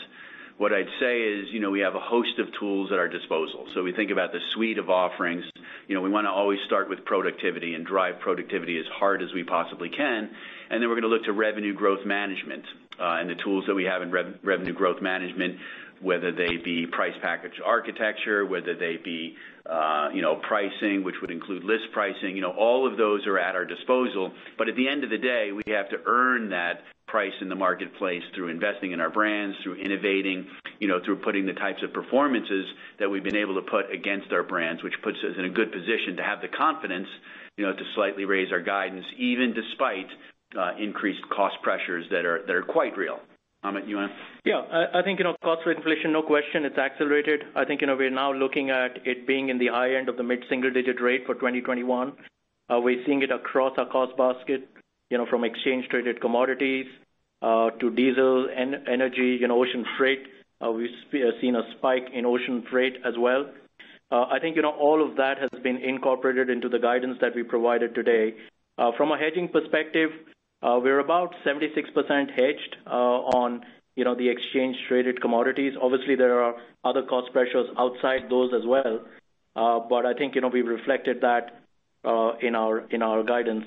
[0.59, 3.66] what I'd say is you know, we have a host of tools at our disposal.
[3.74, 5.45] So we think about the suite of offerings.
[5.89, 9.32] You know, we want to always start with productivity and drive productivity as hard as
[9.32, 10.30] we possibly can.
[10.68, 12.64] And then we're going to look to revenue growth management,
[12.99, 15.59] uh, and the tools that we have in revenue growth management,
[16.01, 19.34] whether they be price package architecture, whether they be
[19.68, 22.36] uh, you know, pricing, which would include list pricing.
[22.36, 24.32] You know, all of those are at our disposal.
[24.59, 27.55] But at the end of the day, we have to earn that price in the
[27.55, 30.47] marketplace through investing in our brands, through innovating,
[30.80, 32.66] you know, through putting the types of performances
[32.99, 35.72] that we've been able to put against our brands, which puts us in a good
[35.72, 37.09] position to have the confidence
[37.57, 40.07] you know, to slightly raise our guidance, even despite
[40.78, 43.18] increased cost pressures that are that are quite real.
[43.67, 44.19] Amit, you want to?
[44.49, 44.62] Yeah.
[44.95, 47.43] I think you know cost inflation, no question, it's accelerated.
[47.57, 50.17] I think you know we're now looking at it being in the high end of
[50.17, 52.12] the mid-single-digit rate for 2021.
[52.69, 54.69] Uh, we're seeing it across our cost basket,
[55.11, 56.87] you know, from exchange-traded commodities
[57.43, 60.23] uh, to diesel, and energy, you know, ocean freight.
[60.64, 60.91] Uh, we've
[61.41, 63.47] seen a spike in ocean freight as well.
[64.12, 67.43] I think you know, all of that has been incorporated into the guidance that we
[67.43, 68.35] provided today.
[68.97, 70.11] From a hedging perspective,
[70.62, 75.72] we're about 76% hedged on you know the exchange-traded commodities.
[75.80, 76.54] Obviously, there are
[76.84, 79.00] other cost pressures outside those as well.
[79.54, 81.62] Uh but I think you know we've reflected that
[82.04, 83.64] uh in our in our guidance.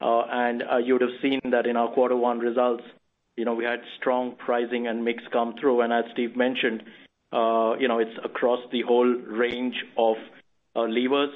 [0.00, 2.84] And you would have seen that in our quarter one results,
[3.36, 5.82] you know, we had strong pricing and mix come through.
[5.82, 6.82] And as Steve mentioned,
[7.32, 10.16] uh, you know, it's across the whole range of
[10.74, 11.30] levers,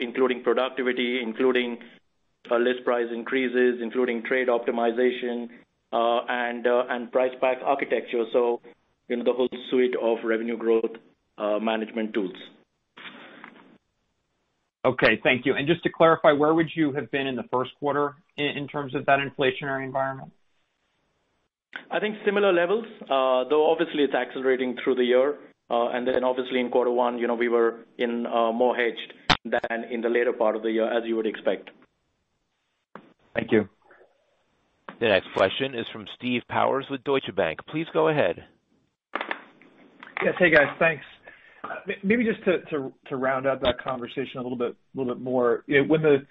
[0.00, 1.78] including productivity, including
[2.50, 5.48] Uh, list price increases, including trade optimization,
[5.92, 8.24] uh, uh and price pack architecture.
[8.32, 8.60] So
[9.08, 10.90] you know, the whole suite of revenue growth
[11.38, 12.34] uh, management tools.
[14.84, 15.54] Okay, thank you.
[15.54, 18.96] And just to clarify, where would you have been in the first quarter in terms
[18.96, 20.32] of that inflationary environment?
[21.92, 25.36] I think similar levels, though obviously it's accelerating through the year.
[25.70, 29.12] Uh and then obviously in quarter one, you know, we were in more hedged
[29.44, 31.70] than in the later part of the year, as you would expect.
[33.34, 33.68] Thank you.
[35.00, 37.60] The next question is from Steve Powers with Deutsche Bank.
[37.68, 38.44] Please go ahead.
[40.24, 40.34] Yes.
[40.38, 40.68] Hey, guys.
[40.78, 41.04] Thanks.
[42.02, 44.76] Maybe just to round out that conversation a little bit
[45.20, 45.64] more.
[45.66, 46.26] Yeah, when the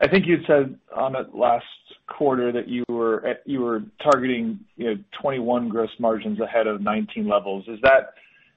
[0.00, 1.64] I think you'd said on the last
[2.06, 7.64] quarter that you were at you were targeting 2021 gross margins ahead of 2019 levels.
[7.68, 8.12] Is that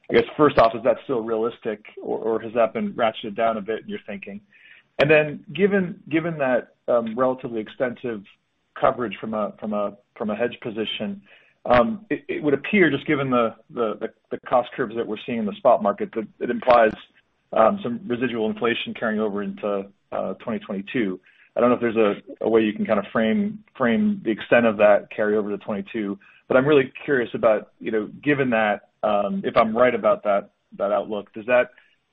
[0.09, 3.61] I guess first off, is that still realistic or has that been ratcheted down a
[3.61, 4.41] bit in your thinking?
[4.99, 8.23] And then given given that Um, relatively extensive
[8.79, 11.21] coverage from a from a from a hedge position,
[11.65, 14.09] um, it would appear, just given the
[14.47, 16.91] cost curves that we're seeing in the spot market, that it implies
[17.53, 21.19] um, some residual inflation carrying over into uh, 2022.
[21.55, 24.65] I don't know if there's a way you can kind of frame frame the extent
[24.65, 26.17] of that carryover to 2022.
[26.51, 31.45] I'm really curious about, you know, given that, if I'm right about that outlook, does
[31.45, 31.69] that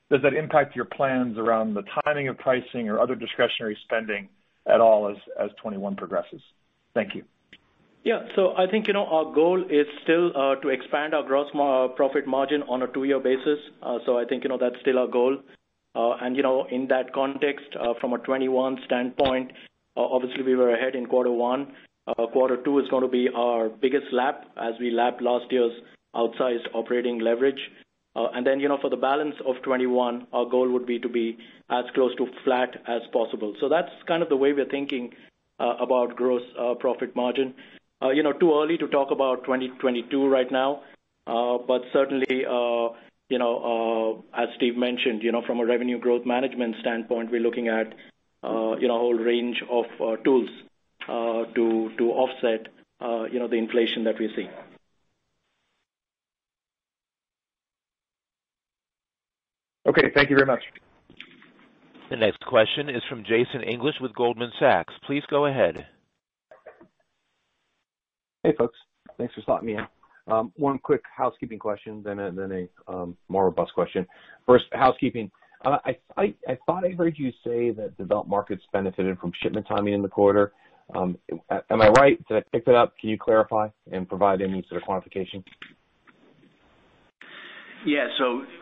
[0.09, 4.29] does that impact your plans around the timing of pricing or other discretionary spending
[4.67, 6.41] at all as 2021 progresses?
[6.93, 7.23] Thank you.
[8.03, 8.27] Yeah.
[8.35, 11.93] So I think you know, our goal is still uh, to expand our gross uh,
[11.95, 13.59] profit margin on a two-year basis.
[13.81, 15.37] Uh so I think you know, that's still our goal.
[15.95, 19.51] Uh and you know in that context, uh, from a 2021 standpoint,
[19.95, 21.73] obviously we were ahead in quarter one.
[22.31, 25.73] Quarter two is going to be our biggest lap as we lap last year's
[26.15, 27.59] outsized operating leverage.
[28.17, 31.37] Uh, then, you know, for the balance of 2021, our goal would be to be
[31.69, 33.53] as close to flat as possible.
[33.59, 35.13] So that's kind of the way we're thinking
[35.59, 37.53] uh, about gross uh, profit margin.
[38.01, 40.81] You know, too early to talk about 2022 right now.
[41.25, 42.45] Uh but certainly,
[43.29, 47.69] you know, as Steve mentioned, you know, from a revenue growth management standpoint, we're looking
[47.69, 47.87] at
[48.43, 49.85] you know, a whole range of
[50.23, 50.49] tools
[51.07, 52.67] to to offset
[53.33, 54.51] you know, the inflation that we're seeing.
[59.97, 60.11] Okay.
[60.13, 60.61] Thank you very much.
[62.09, 64.93] The next question is from Jason English with Goldman Sachs.
[65.05, 65.85] Please go ahead.
[68.43, 68.77] Hey, folks.
[69.17, 69.87] Thanks for slotting me in.
[70.31, 74.05] Um, one quick housekeeping question, then a um, more robust question.
[74.45, 75.31] First, housekeeping.
[75.65, 75.77] Uh,
[76.17, 80.07] I thought I heard you say that developed markets benefited from shipment timing in the
[80.07, 80.53] quarter.
[80.95, 81.17] Um,
[81.69, 82.23] am I right?
[82.27, 82.93] Did I pick that up?
[82.99, 85.43] Can you clarify and provide any sort of quantification?
[85.43, 85.76] Yeah.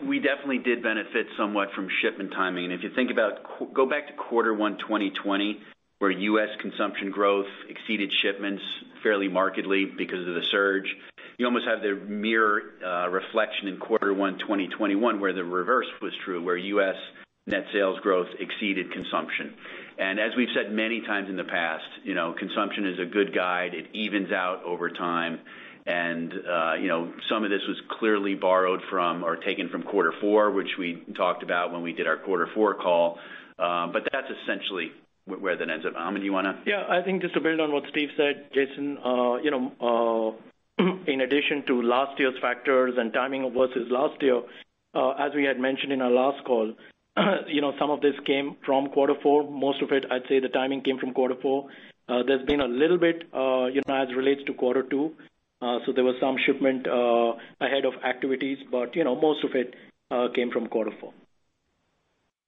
[0.04, 2.66] We definitely did benefit somewhat from shipment timing.
[2.66, 5.62] And if you think about, go back to quarter one 2020,
[6.00, 6.50] where U.S.
[6.62, 8.62] consumption growth exceeded shipments
[9.02, 10.88] fairly markedly because of the surge.
[11.38, 16.14] You almost have the mirror uh, reflection in quarter one 2021, where the reverse was
[16.24, 16.96] true, where U.S.
[17.48, 19.54] net sales growth exceeded consumption.
[19.98, 23.34] And as we've said many times in the past, you know, consumption is a good
[23.34, 23.74] guide.
[23.74, 25.40] It evens out over time.
[25.88, 30.52] Uh, you know, some of this was clearly borrowed from or taken from quarter four,
[30.52, 33.20] which we talked about when we did our quarter four call.
[33.58, 34.92] Um, but that's essentially
[35.26, 35.94] where that ends up.
[35.96, 36.70] Amit, you want to?
[36.70, 40.38] Yeah, I think just to build on what Steve said, Jason, uh, you know,
[40.80, 44.42] uh, in addition to last year's factors and timing versus last year,
[44.96, 46.74] as we had mentioned in our last call,
[47.48, 49.50] you know, some of this came from quarter four.
[49.50, 51.70] Most of it, I'd say the timing came from quarter four.
[52.08, 55.14] There's been a little bit you know, as relates to quarter two.
[55.66, 57.34] Uh, so there was some shipment uh,
[57.66, 59.74] ahead of activities, but you know, most of it
[60.12, 61.12] uh, came from quarter four.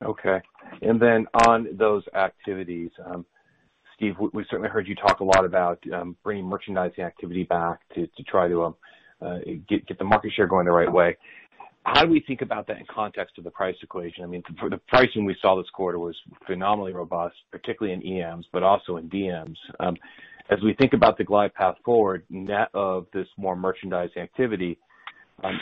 [0.05, 0.39] Okay.
[0.83, 3.25] And then on those activities, um,
[3.95, 8.07] Steve, we certainly heard you talk a lot about um, bringing merchandising activity back to
[8.27, 8.75] try to um,
[9.67, 11.17] get the market share going the right way.
[11.83, 14.23] How do we think about that in context of the price equation?
[14.23, 16.15] I mean, the pricing we saw this quarter was
[16.45, 19.55] phenomenally robust, particularly in EMs, but also in DMs.
[20.49, 24.77] As we think about the glide path forward, net of this more merchandising activity,
[25.43, 25.59] um,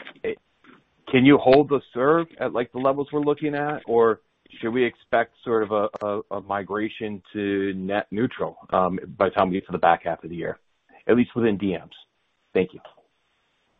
[1.11, 3.81] can you hold the serve at like the levels we're looking at?
[3.88, 4.21] Or
[4.61, 9.55] should we expect sort of a migration to net neutral um, by the time we
[9.55, 10.59] get to the back half of the year,
[11.07, 11.89] at least within DMs?
[12.53, 12.79] Thank you.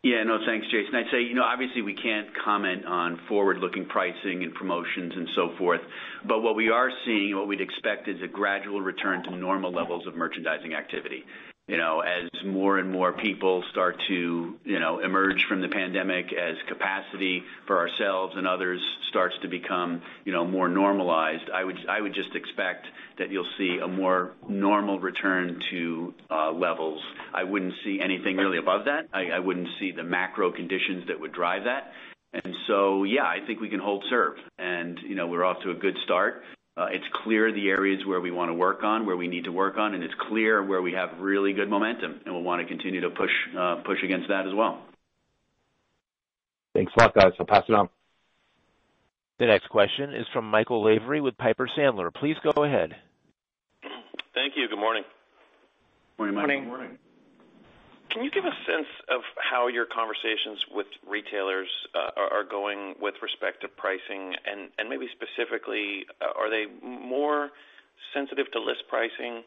[0.06, 0.94] Yeah, no, thanks, Jason.
[0.94, 5.50] I'd say, you know, obviously we can't comment on forward-looking pricing and promotions and so
[5.58, 5.80] forth.
[6.28, 9.72] But what we are seeing, and what we'd expect is a gradual return to normal
[9.72, 11.24] levels of merchandising activity.
[11.68, 16.26] You know, as more and more people start to you know, emerge from the pandemic,
[16.32, 22.14] as capacity for ourselves and others starts to become you know, more normalized, I would
[22.14, 22.86] just expect
[23.18, 27.02] that you'll see a more normal return to uh, levels.
[27.34, 29.08] I wouldn't see anything really above that.
[29.12, 31.90] I wouldn't see the macro conditions that would drive that.
[32.44, 34.36] And so yeah, I think we can hold serve.
[34.58, 36.42] And you know, we're off to a good start.
[36.76, 39.52] Uh, it's clear the areas where we want to work on, where we need to
[39.52, 42.68] work on, and it's clear where we have really good momentum, and we'll want to
[42.68, 44.82] continue to push uh, push against that as well.
[46.74, 47.32] Thanks a lot, guys.
[47.40, 47.88] I'll pass it on.
[49.38, 52.12] The next question is from Michael Lavery with Piper Sandler.
[52.12, 52.90] Please go ahead.
[54.34, 54.68] Thank you.
[54.68, 55.04] Good morning.
[56.18, 56.62] Morning, Michael.
[56.62, 56.98] Morning.
[58.16, 63.12] Can you give a sense of how your conversations with retailers uh, are going with
[63.20, 64.32] respect to pricing?
[64.48, 67.50] And maybe specifically, uh, are they more
[68.14, 69.44] sensitive to list pricing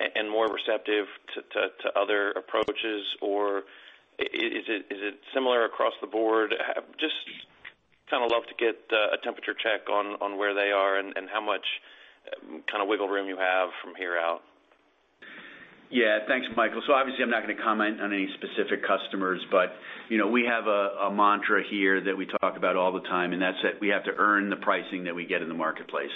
[0.00, 1.04] and more receptive
[1.52, 3.68] to other approaches, or
[4.16, 6.54] is it is it similar across the board?
[6.98, 7.20] Just
[8.08, 11.44] kind of love to get uh, a temperature check on where they are and how
[11.44, 11.66] much
[12.72, 14.40] kind of wiggle room you have from here out.
[15.90, 16.18] Yeah.
[16.26, 16.82] Thanks, Michael.
[16.86, 19.72] So obviously I'm not going to comment on any specific customers, but
[20.08, 23.42] you know, we have a mantra here that we talk about all the time, and
[23.42, 26.14] that's that we have to earn the pricing that we get in the marketplace.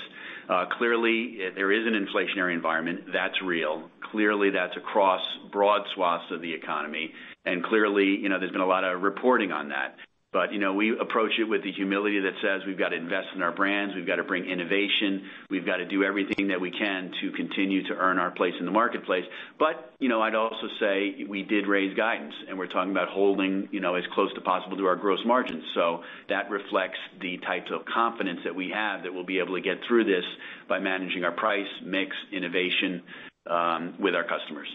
[0.49, 3.01] Uh, clearly, eh, there is an inflationary environment.
[3.12, 3.89] That's real.
[4.12, 5.21] Clearly, that's across
[5.53, 7.12] broad swaths of the economy.
[7.45, 9.95] And clearly, you know, there's been a lot of reporting on that.
[10.33, 13.43] You know, we approach it with the humility that says we've got to invest in
[13.43, 17.11] our brands, we've got to bring innovation, we've got to do everything that we can
[17.20, 19.24] to continue to earn our place in the marketplace.
[19.59, 23.68] But, you know, I'd also say we did raise guidance, and we're talking about holding
[23.72, 25.64] you know, as close to possible to our gross margins.
[25.74, 29.62] So that reflects the types of confidence that we have that we'll be able to
[29.62, 30.24] get through this
[30.68, 33.03] by managing our price, mix, innovation
[33.49, 34.68] um, with our customers.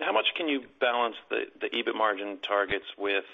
[0.00, 3.24] How much can you balance the EBIT margin targets with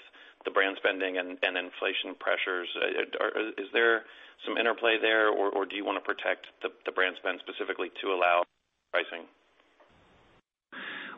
[0.45, 2.69] the brand spending and inflation pressures?
[2.75, 4.03] Uh, is there
[4.45, 8.43] some interplay there, or do you want to protect the brand spend specifically to allow
[8.91, 9.27] pricing?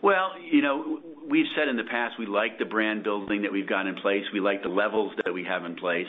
[0.01, 3.67] Well, you know, we've said in the past, we like the brand building that we've
[3.67, 4.23] got in place.
[4.33, 6.07] We like the levels that we have in place.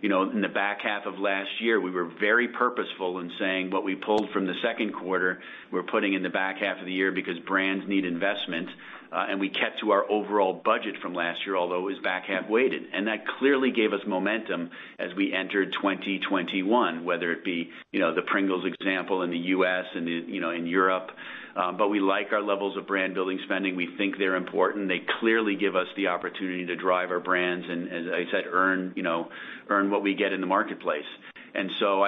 [0.00, 3.70] You know, in the back half of last year, we were very purposeful in saying
[3.70, 5.40] what we pulled from the second quarter,
[5.72, 8.68] we're putting in the back half of the year because brands need investment.
[9.10, 12.24] Uh, and we kept to our overall budget from last year, although it was back
[12.26, 12.82] half weighted.
[12.92, 18.14] And that clearly gave us momentum as we entered 2021, whether it be you know
[18.14, 19.84] the Pringles example in the U.S.
[19.94, 21.10] and you know in Europe.
[21.56, 23.74] Um, but we like our levels of brand building spending.
[23.74, 24.88] We think they're important.
[24.88, 28.92] They clearly give us the opportunity to drive our brands and, as I said, earn,
[28.94, 29.28] you know,
[29.68, 31.02] earn what we get in the marketplace.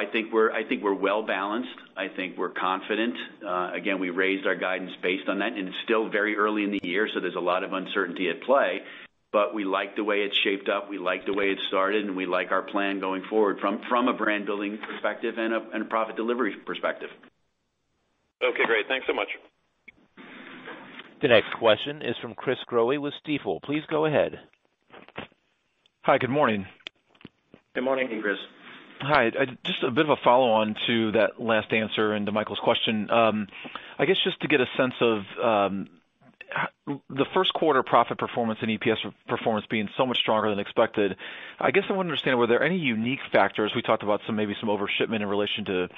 [0.00, 1.78] I think we're I think we're well-balanced.
[1.96, 3.14] I think we're confident.
[3.46, 6.70] Uh, again, we raised our guidance based on that, and it's still very early in
[6.70, 8.80] the year, so there's a lot of uncertainty at play.
[9.32, 12.16] But we like the way it's shaped up, we like the way it started, and
[12.16, 16.16] we like our plan going forward from from a brand-building perspective and a and profit
[16.16, 17.10] delivery perspective.
[18.42, 18.86] Okay, great.
[18.88, 19.28] Thanks so much.
[21.22, 23.62] The next question is from Chris Growe with Stifel.
[23.62, 24.40] Please go ahead.
[26.02, 26.64] Hi, good morning.
[27.74, 28.38] Good morning, Chris.
[29.00, 29.30] Hi.
[29.64, 33.10] Just a bit of a follow-on to that last answer and to Michael's question.
[33.10, 33.46] Um
[33.98, 35.22] I guess just to get a sense of
[37.08, 41.16] the first quarter profit performance and EPS performance being so much stronger than expected,
[41.58, 43.72] I guess I want to understand, were there any unique factors?
[43.74, 45.88] We talked about maybe some over-shipment in relation to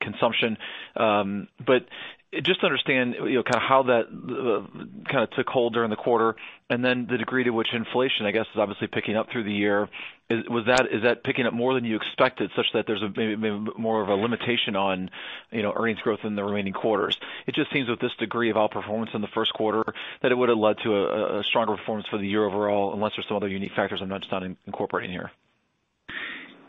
[0.00, 0.58] consumption.
[0.96, 1.86] Um but
[2.42, 5.96] just to understand you know kind of how that uh kinda took hold during the
[5.96, 6.36] quarter,
[6.68, 9.52] and then the degree to which inflation, I guess, is obviously picking up through the
[9.52, 9.88] year.
[10.28, 13.36] Is was that is that picking up more than you expected, such that there's maybe
[13.78, 15.08] more of a limitation on
[15.52, 17.16] you know earnings growth in the remaining quarters?
[17.46, 19.85] It just seems with this degree of outperformance in the first quarter,
[20.22, 23.26] that it would have led to a stronger performance for the year overall, unless there's
[23.28, 25.30] some other unique factors I'm not just not incorporating here.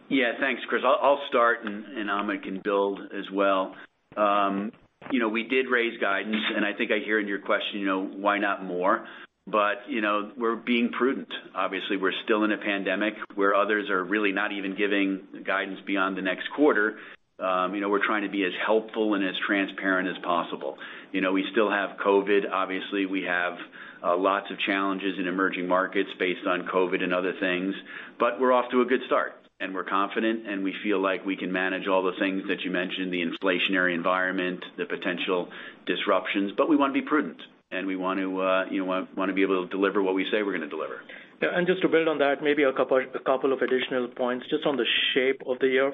[0.09, 0.33] Yeah.
[0.39, 0.83] Thanks, Chris.
[0.85, 3.75] I'll start, and Amit can build as well.
[4.15, 4.71] Um,
[5.11, 7.85] you know, we did raise guidance, and I think I hear in your question, you
[7.85, 9.05] know, why not more?
[9.45, 11.29] But you know, we're being prudent.
[11.55, 16.17] Obviously, we're still in a pandemic where others are really not even giving guidance beyond
[16.17, 16.97] the next quarter.
[17.39, 20.77] We're trying to be as helpful and as transparent as possible.
[21.11, 22.49] You know, we still have COVID.
[22.51, 23.57] Obviously, we have
[24.03, 27.73] lots of challenges in emerging markets based on COVID and other things.
[28.19, 31.35] But we're off to a good start, and we're confident, and we feel like we
[31.35, 35.49] can manage all the things that you mentioned, the inflationary environment, the potential
[35.85, 36.51] disruptions.
[36.55, 37.41] But we want to be prudent.
[37.71, 40.41] and we want to uh you know wanna be able to deliver what we say
[40.41, 41.01] we're going to deliver.
[41.41, 44.85] Yeah, just to build on that, maybe a couple of additional points just on the
[45.13, 45.93] shape of the year.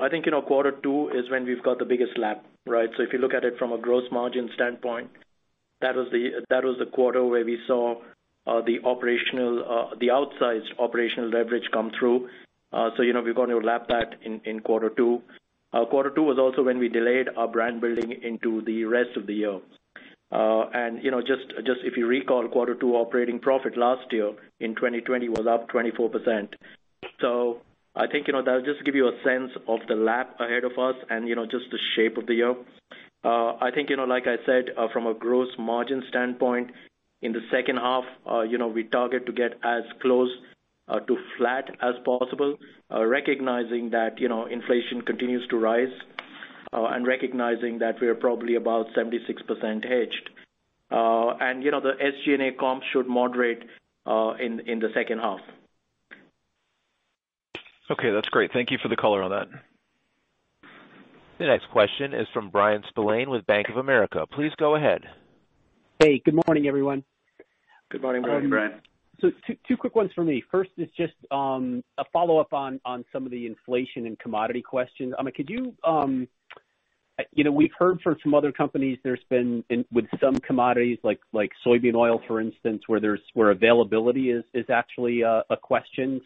[0.00, 2.88] I think you know, quarter two is when we've got the biggest lap, right?
[2.96, 5.10] So if you look at it from a gross margin standpoint,
[5.80, 7.96] that was the that was the quarter where we saw
[8.62, 12.28] the operational uh the outsized operational leverage come through.
[12.72, 15.22] Uh so you know, we're to lap that in quarter two.
[15.90, 19.34] Quarter two was also when we delayed our brand building into the rest of the
[19.34, 19.60] year.
[20.32, 24.32] Uh and you know, just just if you recall, quarter two operating profit last year
[24.60, 26.54] in 2020 was up 24%.
[27.96, 30.72] I think you know, that'll just give you a sense of the lap ahead of
[30.78, 32.54] us and you know, just the shape of the year.
[33.22, 36.70] Uh, I think, you know, like I said, uh, from a gross margin standpoint,
[37.22, 40.30] in the second half, uh, you know, we target to get as close
[41.06, 42.58] to flat as possible,
[42.90, 45.94] recognizing that you know, inflation continues to rise,
[46.72, 50.30] and recognizing that we are probably about 76% hedged.
[50.90, 53.62] Uh and you know, the SG&A comp should moderate
[54.38, 55.40] in the second half.
[57.90, 58.52] Okay, that's great.
[58.52, 59.48] Thank you for the color on that.
[61.38, 64.24] The next question is from Bryan Spillane with Bank of America.
[64.32, 65.02] Please go ahead.
[65.98, 67.04] Hey, good morning, everyone.
[67.90, 68.80] Good morning, Bryan.
[69.20, 70.42] Two quick ones for me.
[70.50, 72.80] First is just a follow-up on
[73.12, 75.14] some of the inflation and commodity questions.
[75.18, 76.28] I mean could you um
[77.18, 81.20] uh you know, we've heard from some other companies there's been, with some commodities like
[81.64, 86.20] soybean oil, for instance, where there's where availability is actually a question.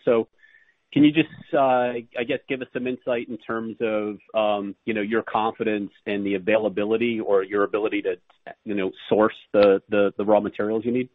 [0.93, 5.03] Can you just, I guess, give us some insight in terms of um you know
[5.03, 8.17] your confidence in the availability or your ability to
[8.65, 11.09] you know, source the raw materials you need?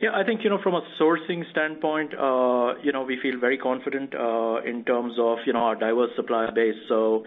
[0.00, 3.58] Yeah, I think you know, from a sourcing standpoint, uh, you know, we feel very
[3.58, 6.76] confident in terms of you know our diverse supplier base.
[6.88, 7.24] So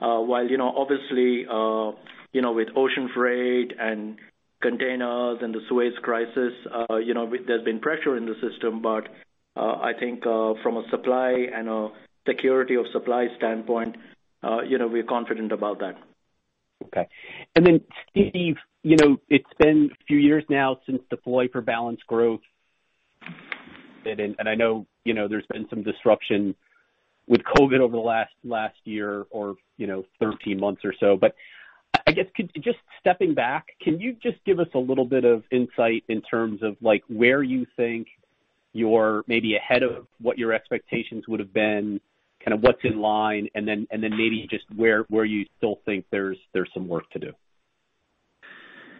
[0.00, 1.92] uh while you know, obviously, uh
[2.32, 4.18] you know, with ocean freight and
[4.62, 8.82] containers and the Suez crisis, uh you know there's been pressure in the system.
[9.56, 11.88] I think from a supply and a
[12.26, 13.96] security of supply standpoint,
[14.42, 15.96] uh, you know, we're confident about that.
[16.86, 17.08] Okay.
[17.54, 17.80] And then
[18.10, 22.40] Steve, you know, it's been a few years now since Deploy for Balanced Growth.
[24.04, 26.54] And I know you know, there's been some disruption
[27.26, 29.56] with COVID over the last year or
[30.20, 31.16] 13 months or so.
[31.16, 31.34] But
[32.06, 32.26] I guess,
[32.56, 36.62] just stepping back, can you just give us a little bit of insight in terms
[36.62, 38.08] of like where you think
[38.72, 42.00] you're maybe ahead of what your expectations would have been,
[42.44, 46.04] kind of what's in line, and then and then maybe just where you still think
[46.10, 47.32] there's there's some work to do?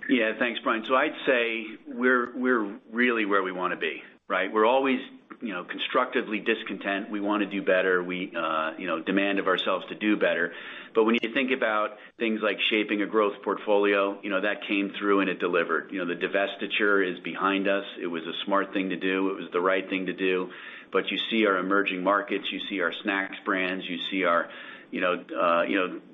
[0.08, 0.32] Yeah.
[0.38, 0.84] Thanks, Bryan.
[0.94, 4.52] I'd say we're we're really where we want to be, right?
[4.52, 5.00] We're always
[5.42, 7.10] you know, constructively discontent.
[7.10, 8.02] We want to do better.
[8.02, 10.52] We uh, you know, demand of ourselves to do better.
[10.94, 14.92] But when you think about things like shaping a growth portfolio, you know, that came
[14.98, 15.90] through and it delivered.
[15.90, 17.84] You know, the divestiture is behind us.
[18.00, 19.30] It was a smart thing to do.
[19.30, 20.50] It was the right thing to do.
[20.92, 24.24] But you see our emerging markets, you see our snacks brands, you see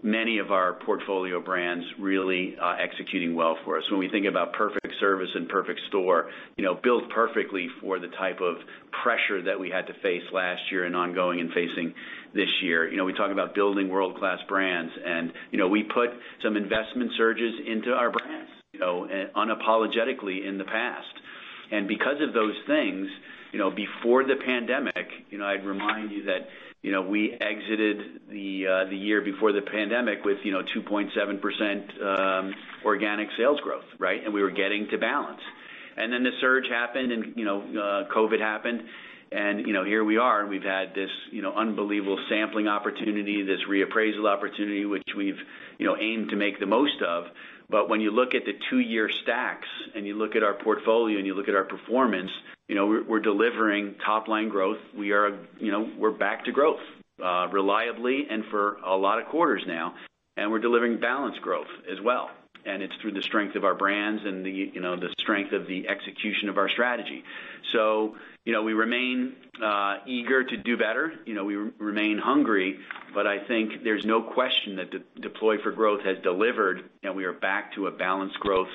[0.02, 3.84] many of our portfolio brands really uh executing well for us.
[3.90, 8.08] When we think about Perfect Service and Perfect Store, you know, built perfectly for the
[8.08, 8.56] type of
[9.02, 11.92] pressure that we had to face last year and ongoing and facing
[12.34, 12.88] this year.
[12.88, 16.10] You know, we talk about building world-class brands, and you know, we put
[16.42, 21.06] some investment surges into our brands you know, uh unapologetically in the past.
[21.70, 23.08] And because of those things,
[23.52, 26.48] you know, before the pandemic, you know, I'd remind you that
[26.82, 32.54] we exited the uh the year before the pandemic with you know, 2.7%
[32.84, 34.22] organic sales growth, right?
[34.24, 35.40] And we were getting to balance.
[35.96, 38.82] And then the surge happened and you know, COVID happened,
[39.32, 43.42] and you know here we are, and we've had this you know, unbelievable sampling opportunity,
[43.42, 45.38] this reappraisal opportunity, which we've
[45.78, 47.24] you know, aimed to make the most of.
[47.70, 51.26] But when you look at the two-year stacks and you look at our portfolio and
[51.26, 52.30] you look at our performance,
[52.68, 54.78] we're we're delivering top-line growth.
[54.94, 56.80] We're you know, we're back to growth
[57.22, 59.94] uh, reliably and for a lot of quarters now,
[60.36, 62.30] and we're delivering balanced growth as well.
[62.66, 65.66] And it's through the strength of our brands and the you know, the strength of
[65.66, 67.22] the execution of our strategy.
[67.72, 71.12] So, you know, we remain uh, eager to do better.
[71.24, 72.78] You know, we remain hungry,
[73.14, 77.32] but I think there's no question that Deploy for Growth has delivered, and we are
[77.32, 78.68] back to a balanced growth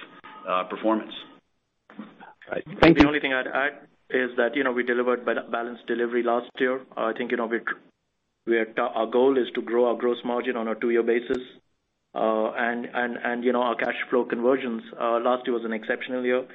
[0.47, 1.13] uh, performance.
[2.51, 2.63] Right.
[2.81, 3.03] Thank you.
[3.03, 6.81] The only thing I'd add is that you know, we delivered balanced delivery last year.
[6.95, 7.59] I think you know, we
[8.77, 11.41] our goal is to grow our gross margin on a two-year basis.
[12.13, 16.45] Uh and, you know, our cash flow conversions, uh, last year was an exceptional year.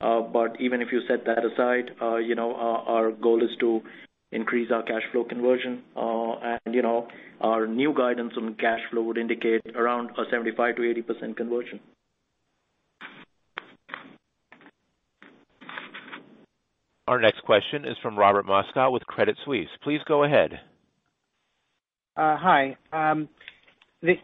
[0.00, 3.80] Uh, but even if you set that aside, uh, you know, our goal is to
[4.32, 5.82] increase our cash flow conversion.
[5.96, 7.08] And, you know,
[7.40, 11.78] our new guidance on cash flow would indicate around a 75%-80% conversion.
[17.12, 19.68] Our next question is from Robert Moskow with Credit Suisse.
[19.82, 20.58] Please go ahead.
[22.16, 22.78] Uh, hi.
[22.90, 23.28] Um,
[24.00, 24.16] the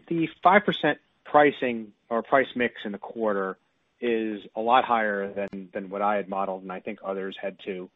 [0.43, 0.95] 5%
[1.27, 3.59] pricing or price mix in the quarter
[4.01, 7.91] is a lot higher than what I had modeled, and I think others had too.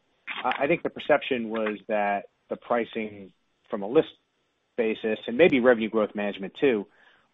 [0.45, 3.33] I think the perception was that the pricing
[3.71, 4.09] from a list
[4.77, 6.85] basis, and maybe revenue growth management too,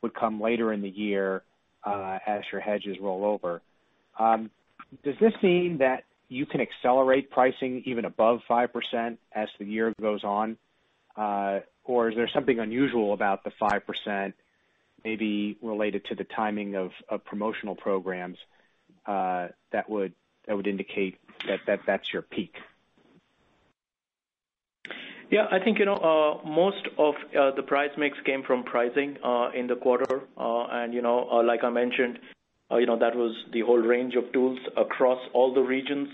[0.01, 1.43] would come later in the year
[1.84, 3.62] uh, as your hedges roll over.
[4.18, 4.49] Um,
[5.03, 10.24] does this mean that you can accelerate pricing even above 5% as the year goes
[10.24, 10.58] on?
[11.16, 14.34] Uh, or is there something unusual about the 5%,
[15.04, 16.92] maybe related to the timing of
[17.26, 18.38] promotional programs,
[19.06, 20.14] uh that would
[20.46, 21.18] that would indicate
[21.48, 22.56] that that's your peak?
[25.32, 29.18] Yeah, I think you know, uh, most of uh, the price mix came from pricing
[29.56, 30.22] in the quarter.
[30.38, 31.18] Uh and you know,
[31.52, 32.20] like I mentioned,
[32.70, 36.09] Uh, that was the whole range of tools across all the regions.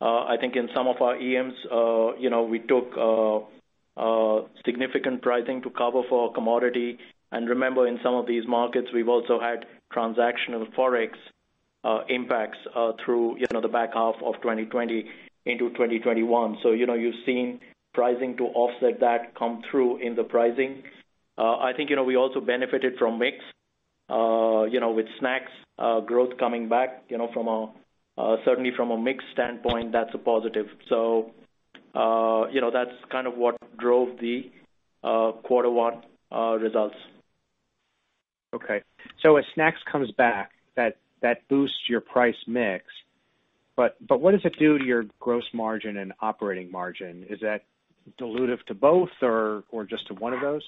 [0.00, 5.22] Uh, I think in some of our EMs, uh you know, we took uh, significant
[5.22, 6.98] pricing to cover for commodity.
[7.32, 11.10] And remember, in some of these markets, we've also had transactional Forex
[12.08, 12.58] impacts
[13.04, 15.04] through you know the back half of 2020
[15.46, 16.58] into 2021.
[16.62, 17.60] You've seen
[17.92, 20.84] pricing to offset that come through in the pricing.
[21.36, 23.36] I think you know, we also benefited from mix,
[24.08, 27.04] Uh, with snacks uh, growth coming back.
[27.08, 27.72] You know, from a
[28.16, 30.66] uh, certainly from a mix standpoint, that's a positive.
[30.88, 31.30] So,
[31.94, 34.50] you know, that's kind of what drove the
[35.02, 36.02] quarter one
[36.32, 36.96] results.
[38.54, 38.82] Okay.
[39.22, 42.84] So as snacks comes back, that boosts your price mix.
[43.76, 47.24] But but what does it do to your gross margin and operating margin?
[47.30, 47.64] Is that
[48.20, 50.62] dilutive to both or just to one of those?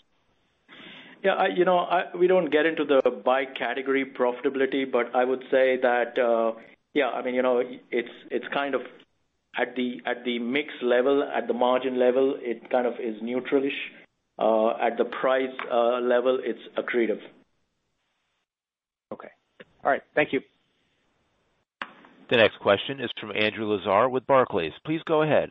[1.22, 1.46] Yeah.
[1.54, 1.86] You know,
[2.18, 6.58] we don't get into the by category profitability, but I would say that, uh,
[6.94, 8.82] yeah, I mean, you know, it's it's kind of
[9.56, 13.72] at the at the mix level, at the margin level, it kind of is neutral-ish.
[14.38, 17.20] Uh, at the price uh, level, it's accretive.
[19.12, 19.28] Okay.
[19.84, 20.00] All right.
[20.14, 20.40] Thank you.
[22.30, 24.72] The next question is from Andrew Lazar with Barclays.
[24.86, 25.50] Please go ahead.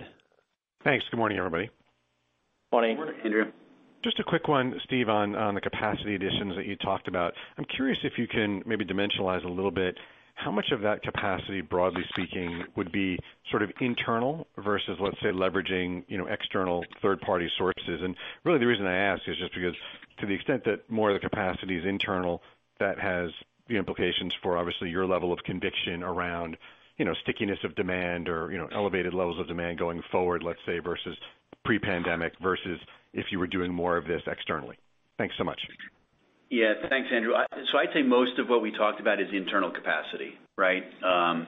[0.84, 1.06] Thanks.
[1.12, 1.70] Good morning, everybody.
[2.72, 2.96] Morning.
[2.96, 3.52] Morning, Andrew.
[4.02, 7.34] Just a quick one, Steve, on the capacity additions that you talked about.
[7.58, 9.96] I'm curious if you can maybe dimensionalize a little bit
[10.36, 13.20] how much of that capacity, broadly speaking, would be
[13.52, 18.00] sort of internal versus, let's say, leveraging you know, external third-party sources.
[18.02, 19.76] And really the reason I ask is just because
[20.20, 22.42] to the extent that more of the capacity is internal,
[22.80, 23.32] that has
[23.68, 26.56] the implications for obviously your level of conviction around
[26.98, 30.60] you know, stickiness of demand or you know, elevated levels of demand going forward, let's
[30.66, 31.18] say, versus
[31.66, 32.80] pre-pandemic, versus
[33.14, 34.78] if you were doing more of this externally.
[35.18, 35.60] Thanks so much.
[36.50, 36.74] Yeah.
[36.90, 37.34] Thanks, Andrew.
[37.72, 40.84] So I'd say most of what we talked about is internal capacity, right?
[41.04, 41.46] Um,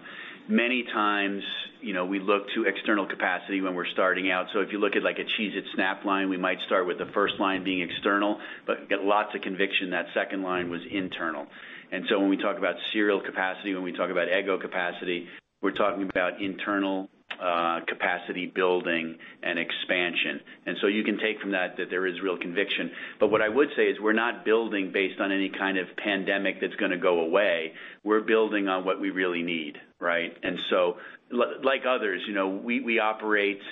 [0.47, 1.41] many times,
[1.81, 4.47] you know, we look to external capacity when we're starting out.
[4.53, 7.09] So if you look at like a Cheez-It Snap line, we might start with the
[7.13, 11.47] first line being external, but get lots of conviction that second line was internal.
[11.91, 15.27] And so when we talk about cereal capacity, when we talk about Eggo capacity,
[15.61, 17.09] we're talking about internal
[17.41, 20.41] Uh, capacity building and expansion.
[20.67, 22.91] And so you can take from that that there is real conviction.
[23.19, 26.61] But what I would say is we're not building based on any kind of pandemic
[26.61, 27.73] that's going to go away.
[28.03, 30.37] We're building on what we really need, right?
[30.43, 30.97] And so
[31.33, 33.63] l like others, you know, we operate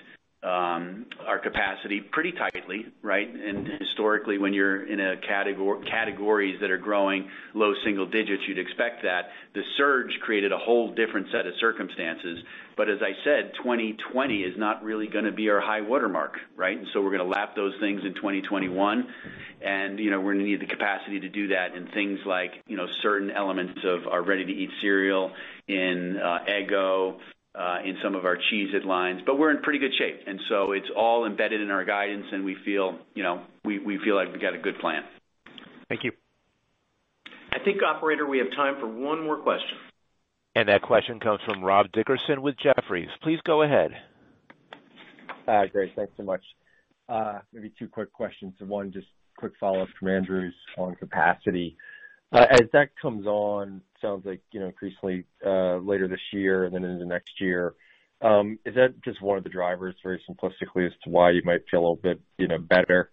[0.41, 3.27] Um, our capacity pretty tightly, right?
[3.27, 9.31] And historically, when you're in categories that are growing low single digits, you'd expect that.
[9.53, 12.39] The surge created a whole different set of circumstances.
[12.77, 16.77] But as I said, 2020 is not really going to be our high watermark, right?
[16.77, 19.07] And so we're going to lap those things in 2021,
[19.61, 22.51] and you know, we're going to need the capacity to do that in things like
[22.65, 25.33] you know, certain elements of our ready-to-eat cereal,
[25.67, 27.17] in uh, Eggo,
[27.55, 29.21] Uh, in some of our Cheez-It lines.
[29.25, 30.21] But we're in pretty good shape.
[30.27, 34.15] And so it's all embedded in our guidance, and we feel you know, we feel
[34.15, 35.03] like we've got a good plan.
[35.89, 36.11] Thank you.
[37.51, 39.77] I think, operator, we have time for one more question.
[40.55, 43.09] And that question comes from Rob Dickerson with Jefferies.
[43.23, 43.91] Please go ahead.
[45.47, 45.95] Uh, great.
[45.95, 46.43] Thanks so much.
[47.07, 48.53] Uh, maybe two quick questions.
[48.59, 51.75] One, just quick follow-up from Andrew's on capacity.
[52.31, 56.83] As that comes on, sounds like you know, increasingly uh later this year and then
[56.83, 57.73] into next year,
[58.21, 61.61] Um, is that just one of the drivers, very simplistically, as to why you might
[61.69, 63.11] feel a little bit you know, better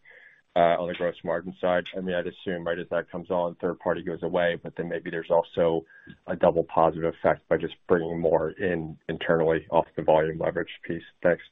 [0.55, 1.85] uh on the gross margin side?
[1.97, 4.89] I mean, I'd assume right as that comes on, third party goes away, but then
[4.89, 5.85] maybe there's also
[6.27, 11.03] a double positive effect by just bringing more in internally off the volume leverage piece.
[11.23, 11.43] Thanks.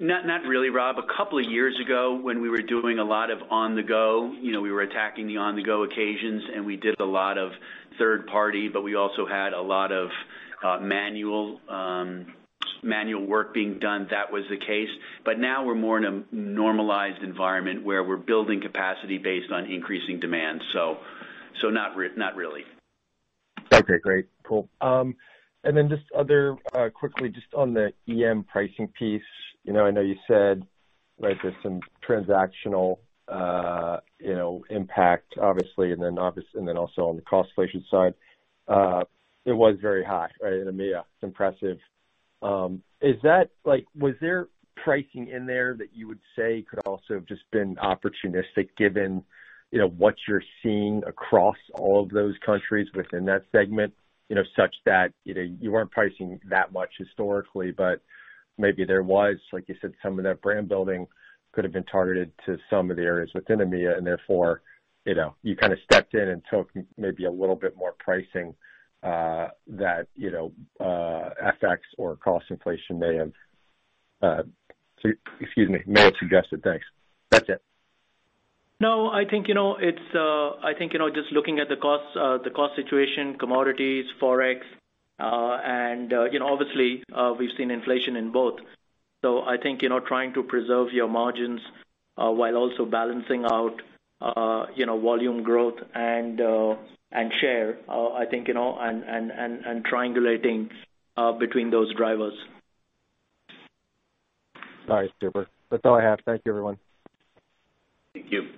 [0.00, 0.96] Not really, Rob.
[0.98, 4.60] A couple of years ago, when we were doing a lot of on-the-go, you know,
[4.60, 7.50] we were attacking the on-the-go occasions, and we did a lot of
[7.98, 10.08] third party, but we also had a lot of
[10.62, 12.26] uh, manual um,
[12.82, 14.88] manual work being done, that was the case.
[15.24, 20.20] But now we're more in a normalized environment where we're building capacity based on increasing
[20.20, 20.62] demand.
[20.72, 20.98] So
[21.60, 22.62] so not not really.
[23.72, 24.26] Okay, great.
[24.44, 24.68] Cool.
[24.80, 25.16] Um
[25.64, 29.22] and then just other, uh, quickly, just on the EM pricing piece.
[29.66, 30.62] I know you said
[31.20, 32.98] right, there's some transactional
[33.28, 37.84] uh, you know, impact, obviously, and then obvious and then also on the cost inflation
[37.90, 38.14] side.
[38.66, 39.04] Uh,
[39.44, 41.00] it was very high right, in AMEA.
[41.00, 41.78] It's impressive.
[42.42, 47.14] Um, is that like, was there pricing in there that you would say could also
[47.14, 49.24] have just been opportunistic given
[49.70, 53.92] you know, what you're seeing across all of those countries within that segment,
[54.30, 58.00] you know, such that you know, you weren't pricing that much historically, but
[58.58, 61.06] maybe there was, like you said, some of that brand building
[61.52, 64.62] could have been targeted to some of the areas within AMEA, and therefore,
[65.06, 68.54] you know, you kind of stepped in and took maybe a little bit more pricing
[69.02, 71.30] uh, that you know, uh,
[71.62, 73.32] FX or cost inflation may have
[74.20, 74.42] uh,
[75.40, 76.62] excuse me, may have suggested.
[76.62, 76.84] Thanks.
[77.30, 77.62] That's it.
[78.80, 82.14] No, I think you know, it's, I think, you know, just looking at the costs,
[82.14, 84.60] the cost situation, commodities, Forex,
[85.18, 85.58] Uh,
[86.12, 88.60] uh, obviously, uh, we've seen inflation in both.
[89.22, 91.60] So I think, you know, trying to preserve your margins
[92.14, 93.80] while also balancing out
[94.20, 96.40] uh you know volume growth and
[97.12, 100.68] and share, I think, you know, and triangulating
[101.38, 102.34] between those drivers.
[104.88, 105.46] All right, super.
[105.70, 106.18] That's all I have.
[106.24, 106.78] Thank you, everyone.
[108.14, 108.48] Thank you.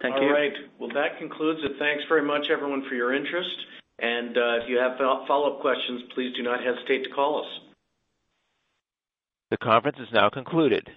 [0.00, 0.22] Thank you.
[0.22, 0.52] All right.
[0.78, 1.72] Well, that concludes it.
[1.78, 3.56] Thanks very much, everyone, for your interest.
[4.00, 7.60] Uh, if you have follow-up questions, please do not hesitate to call us.
[9.50, 10.88] The conference is now concluded.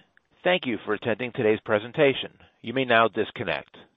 [0.44, 2.32] Thank you for attending today's presentation.
[2.60, 3.76] You may now disconnect.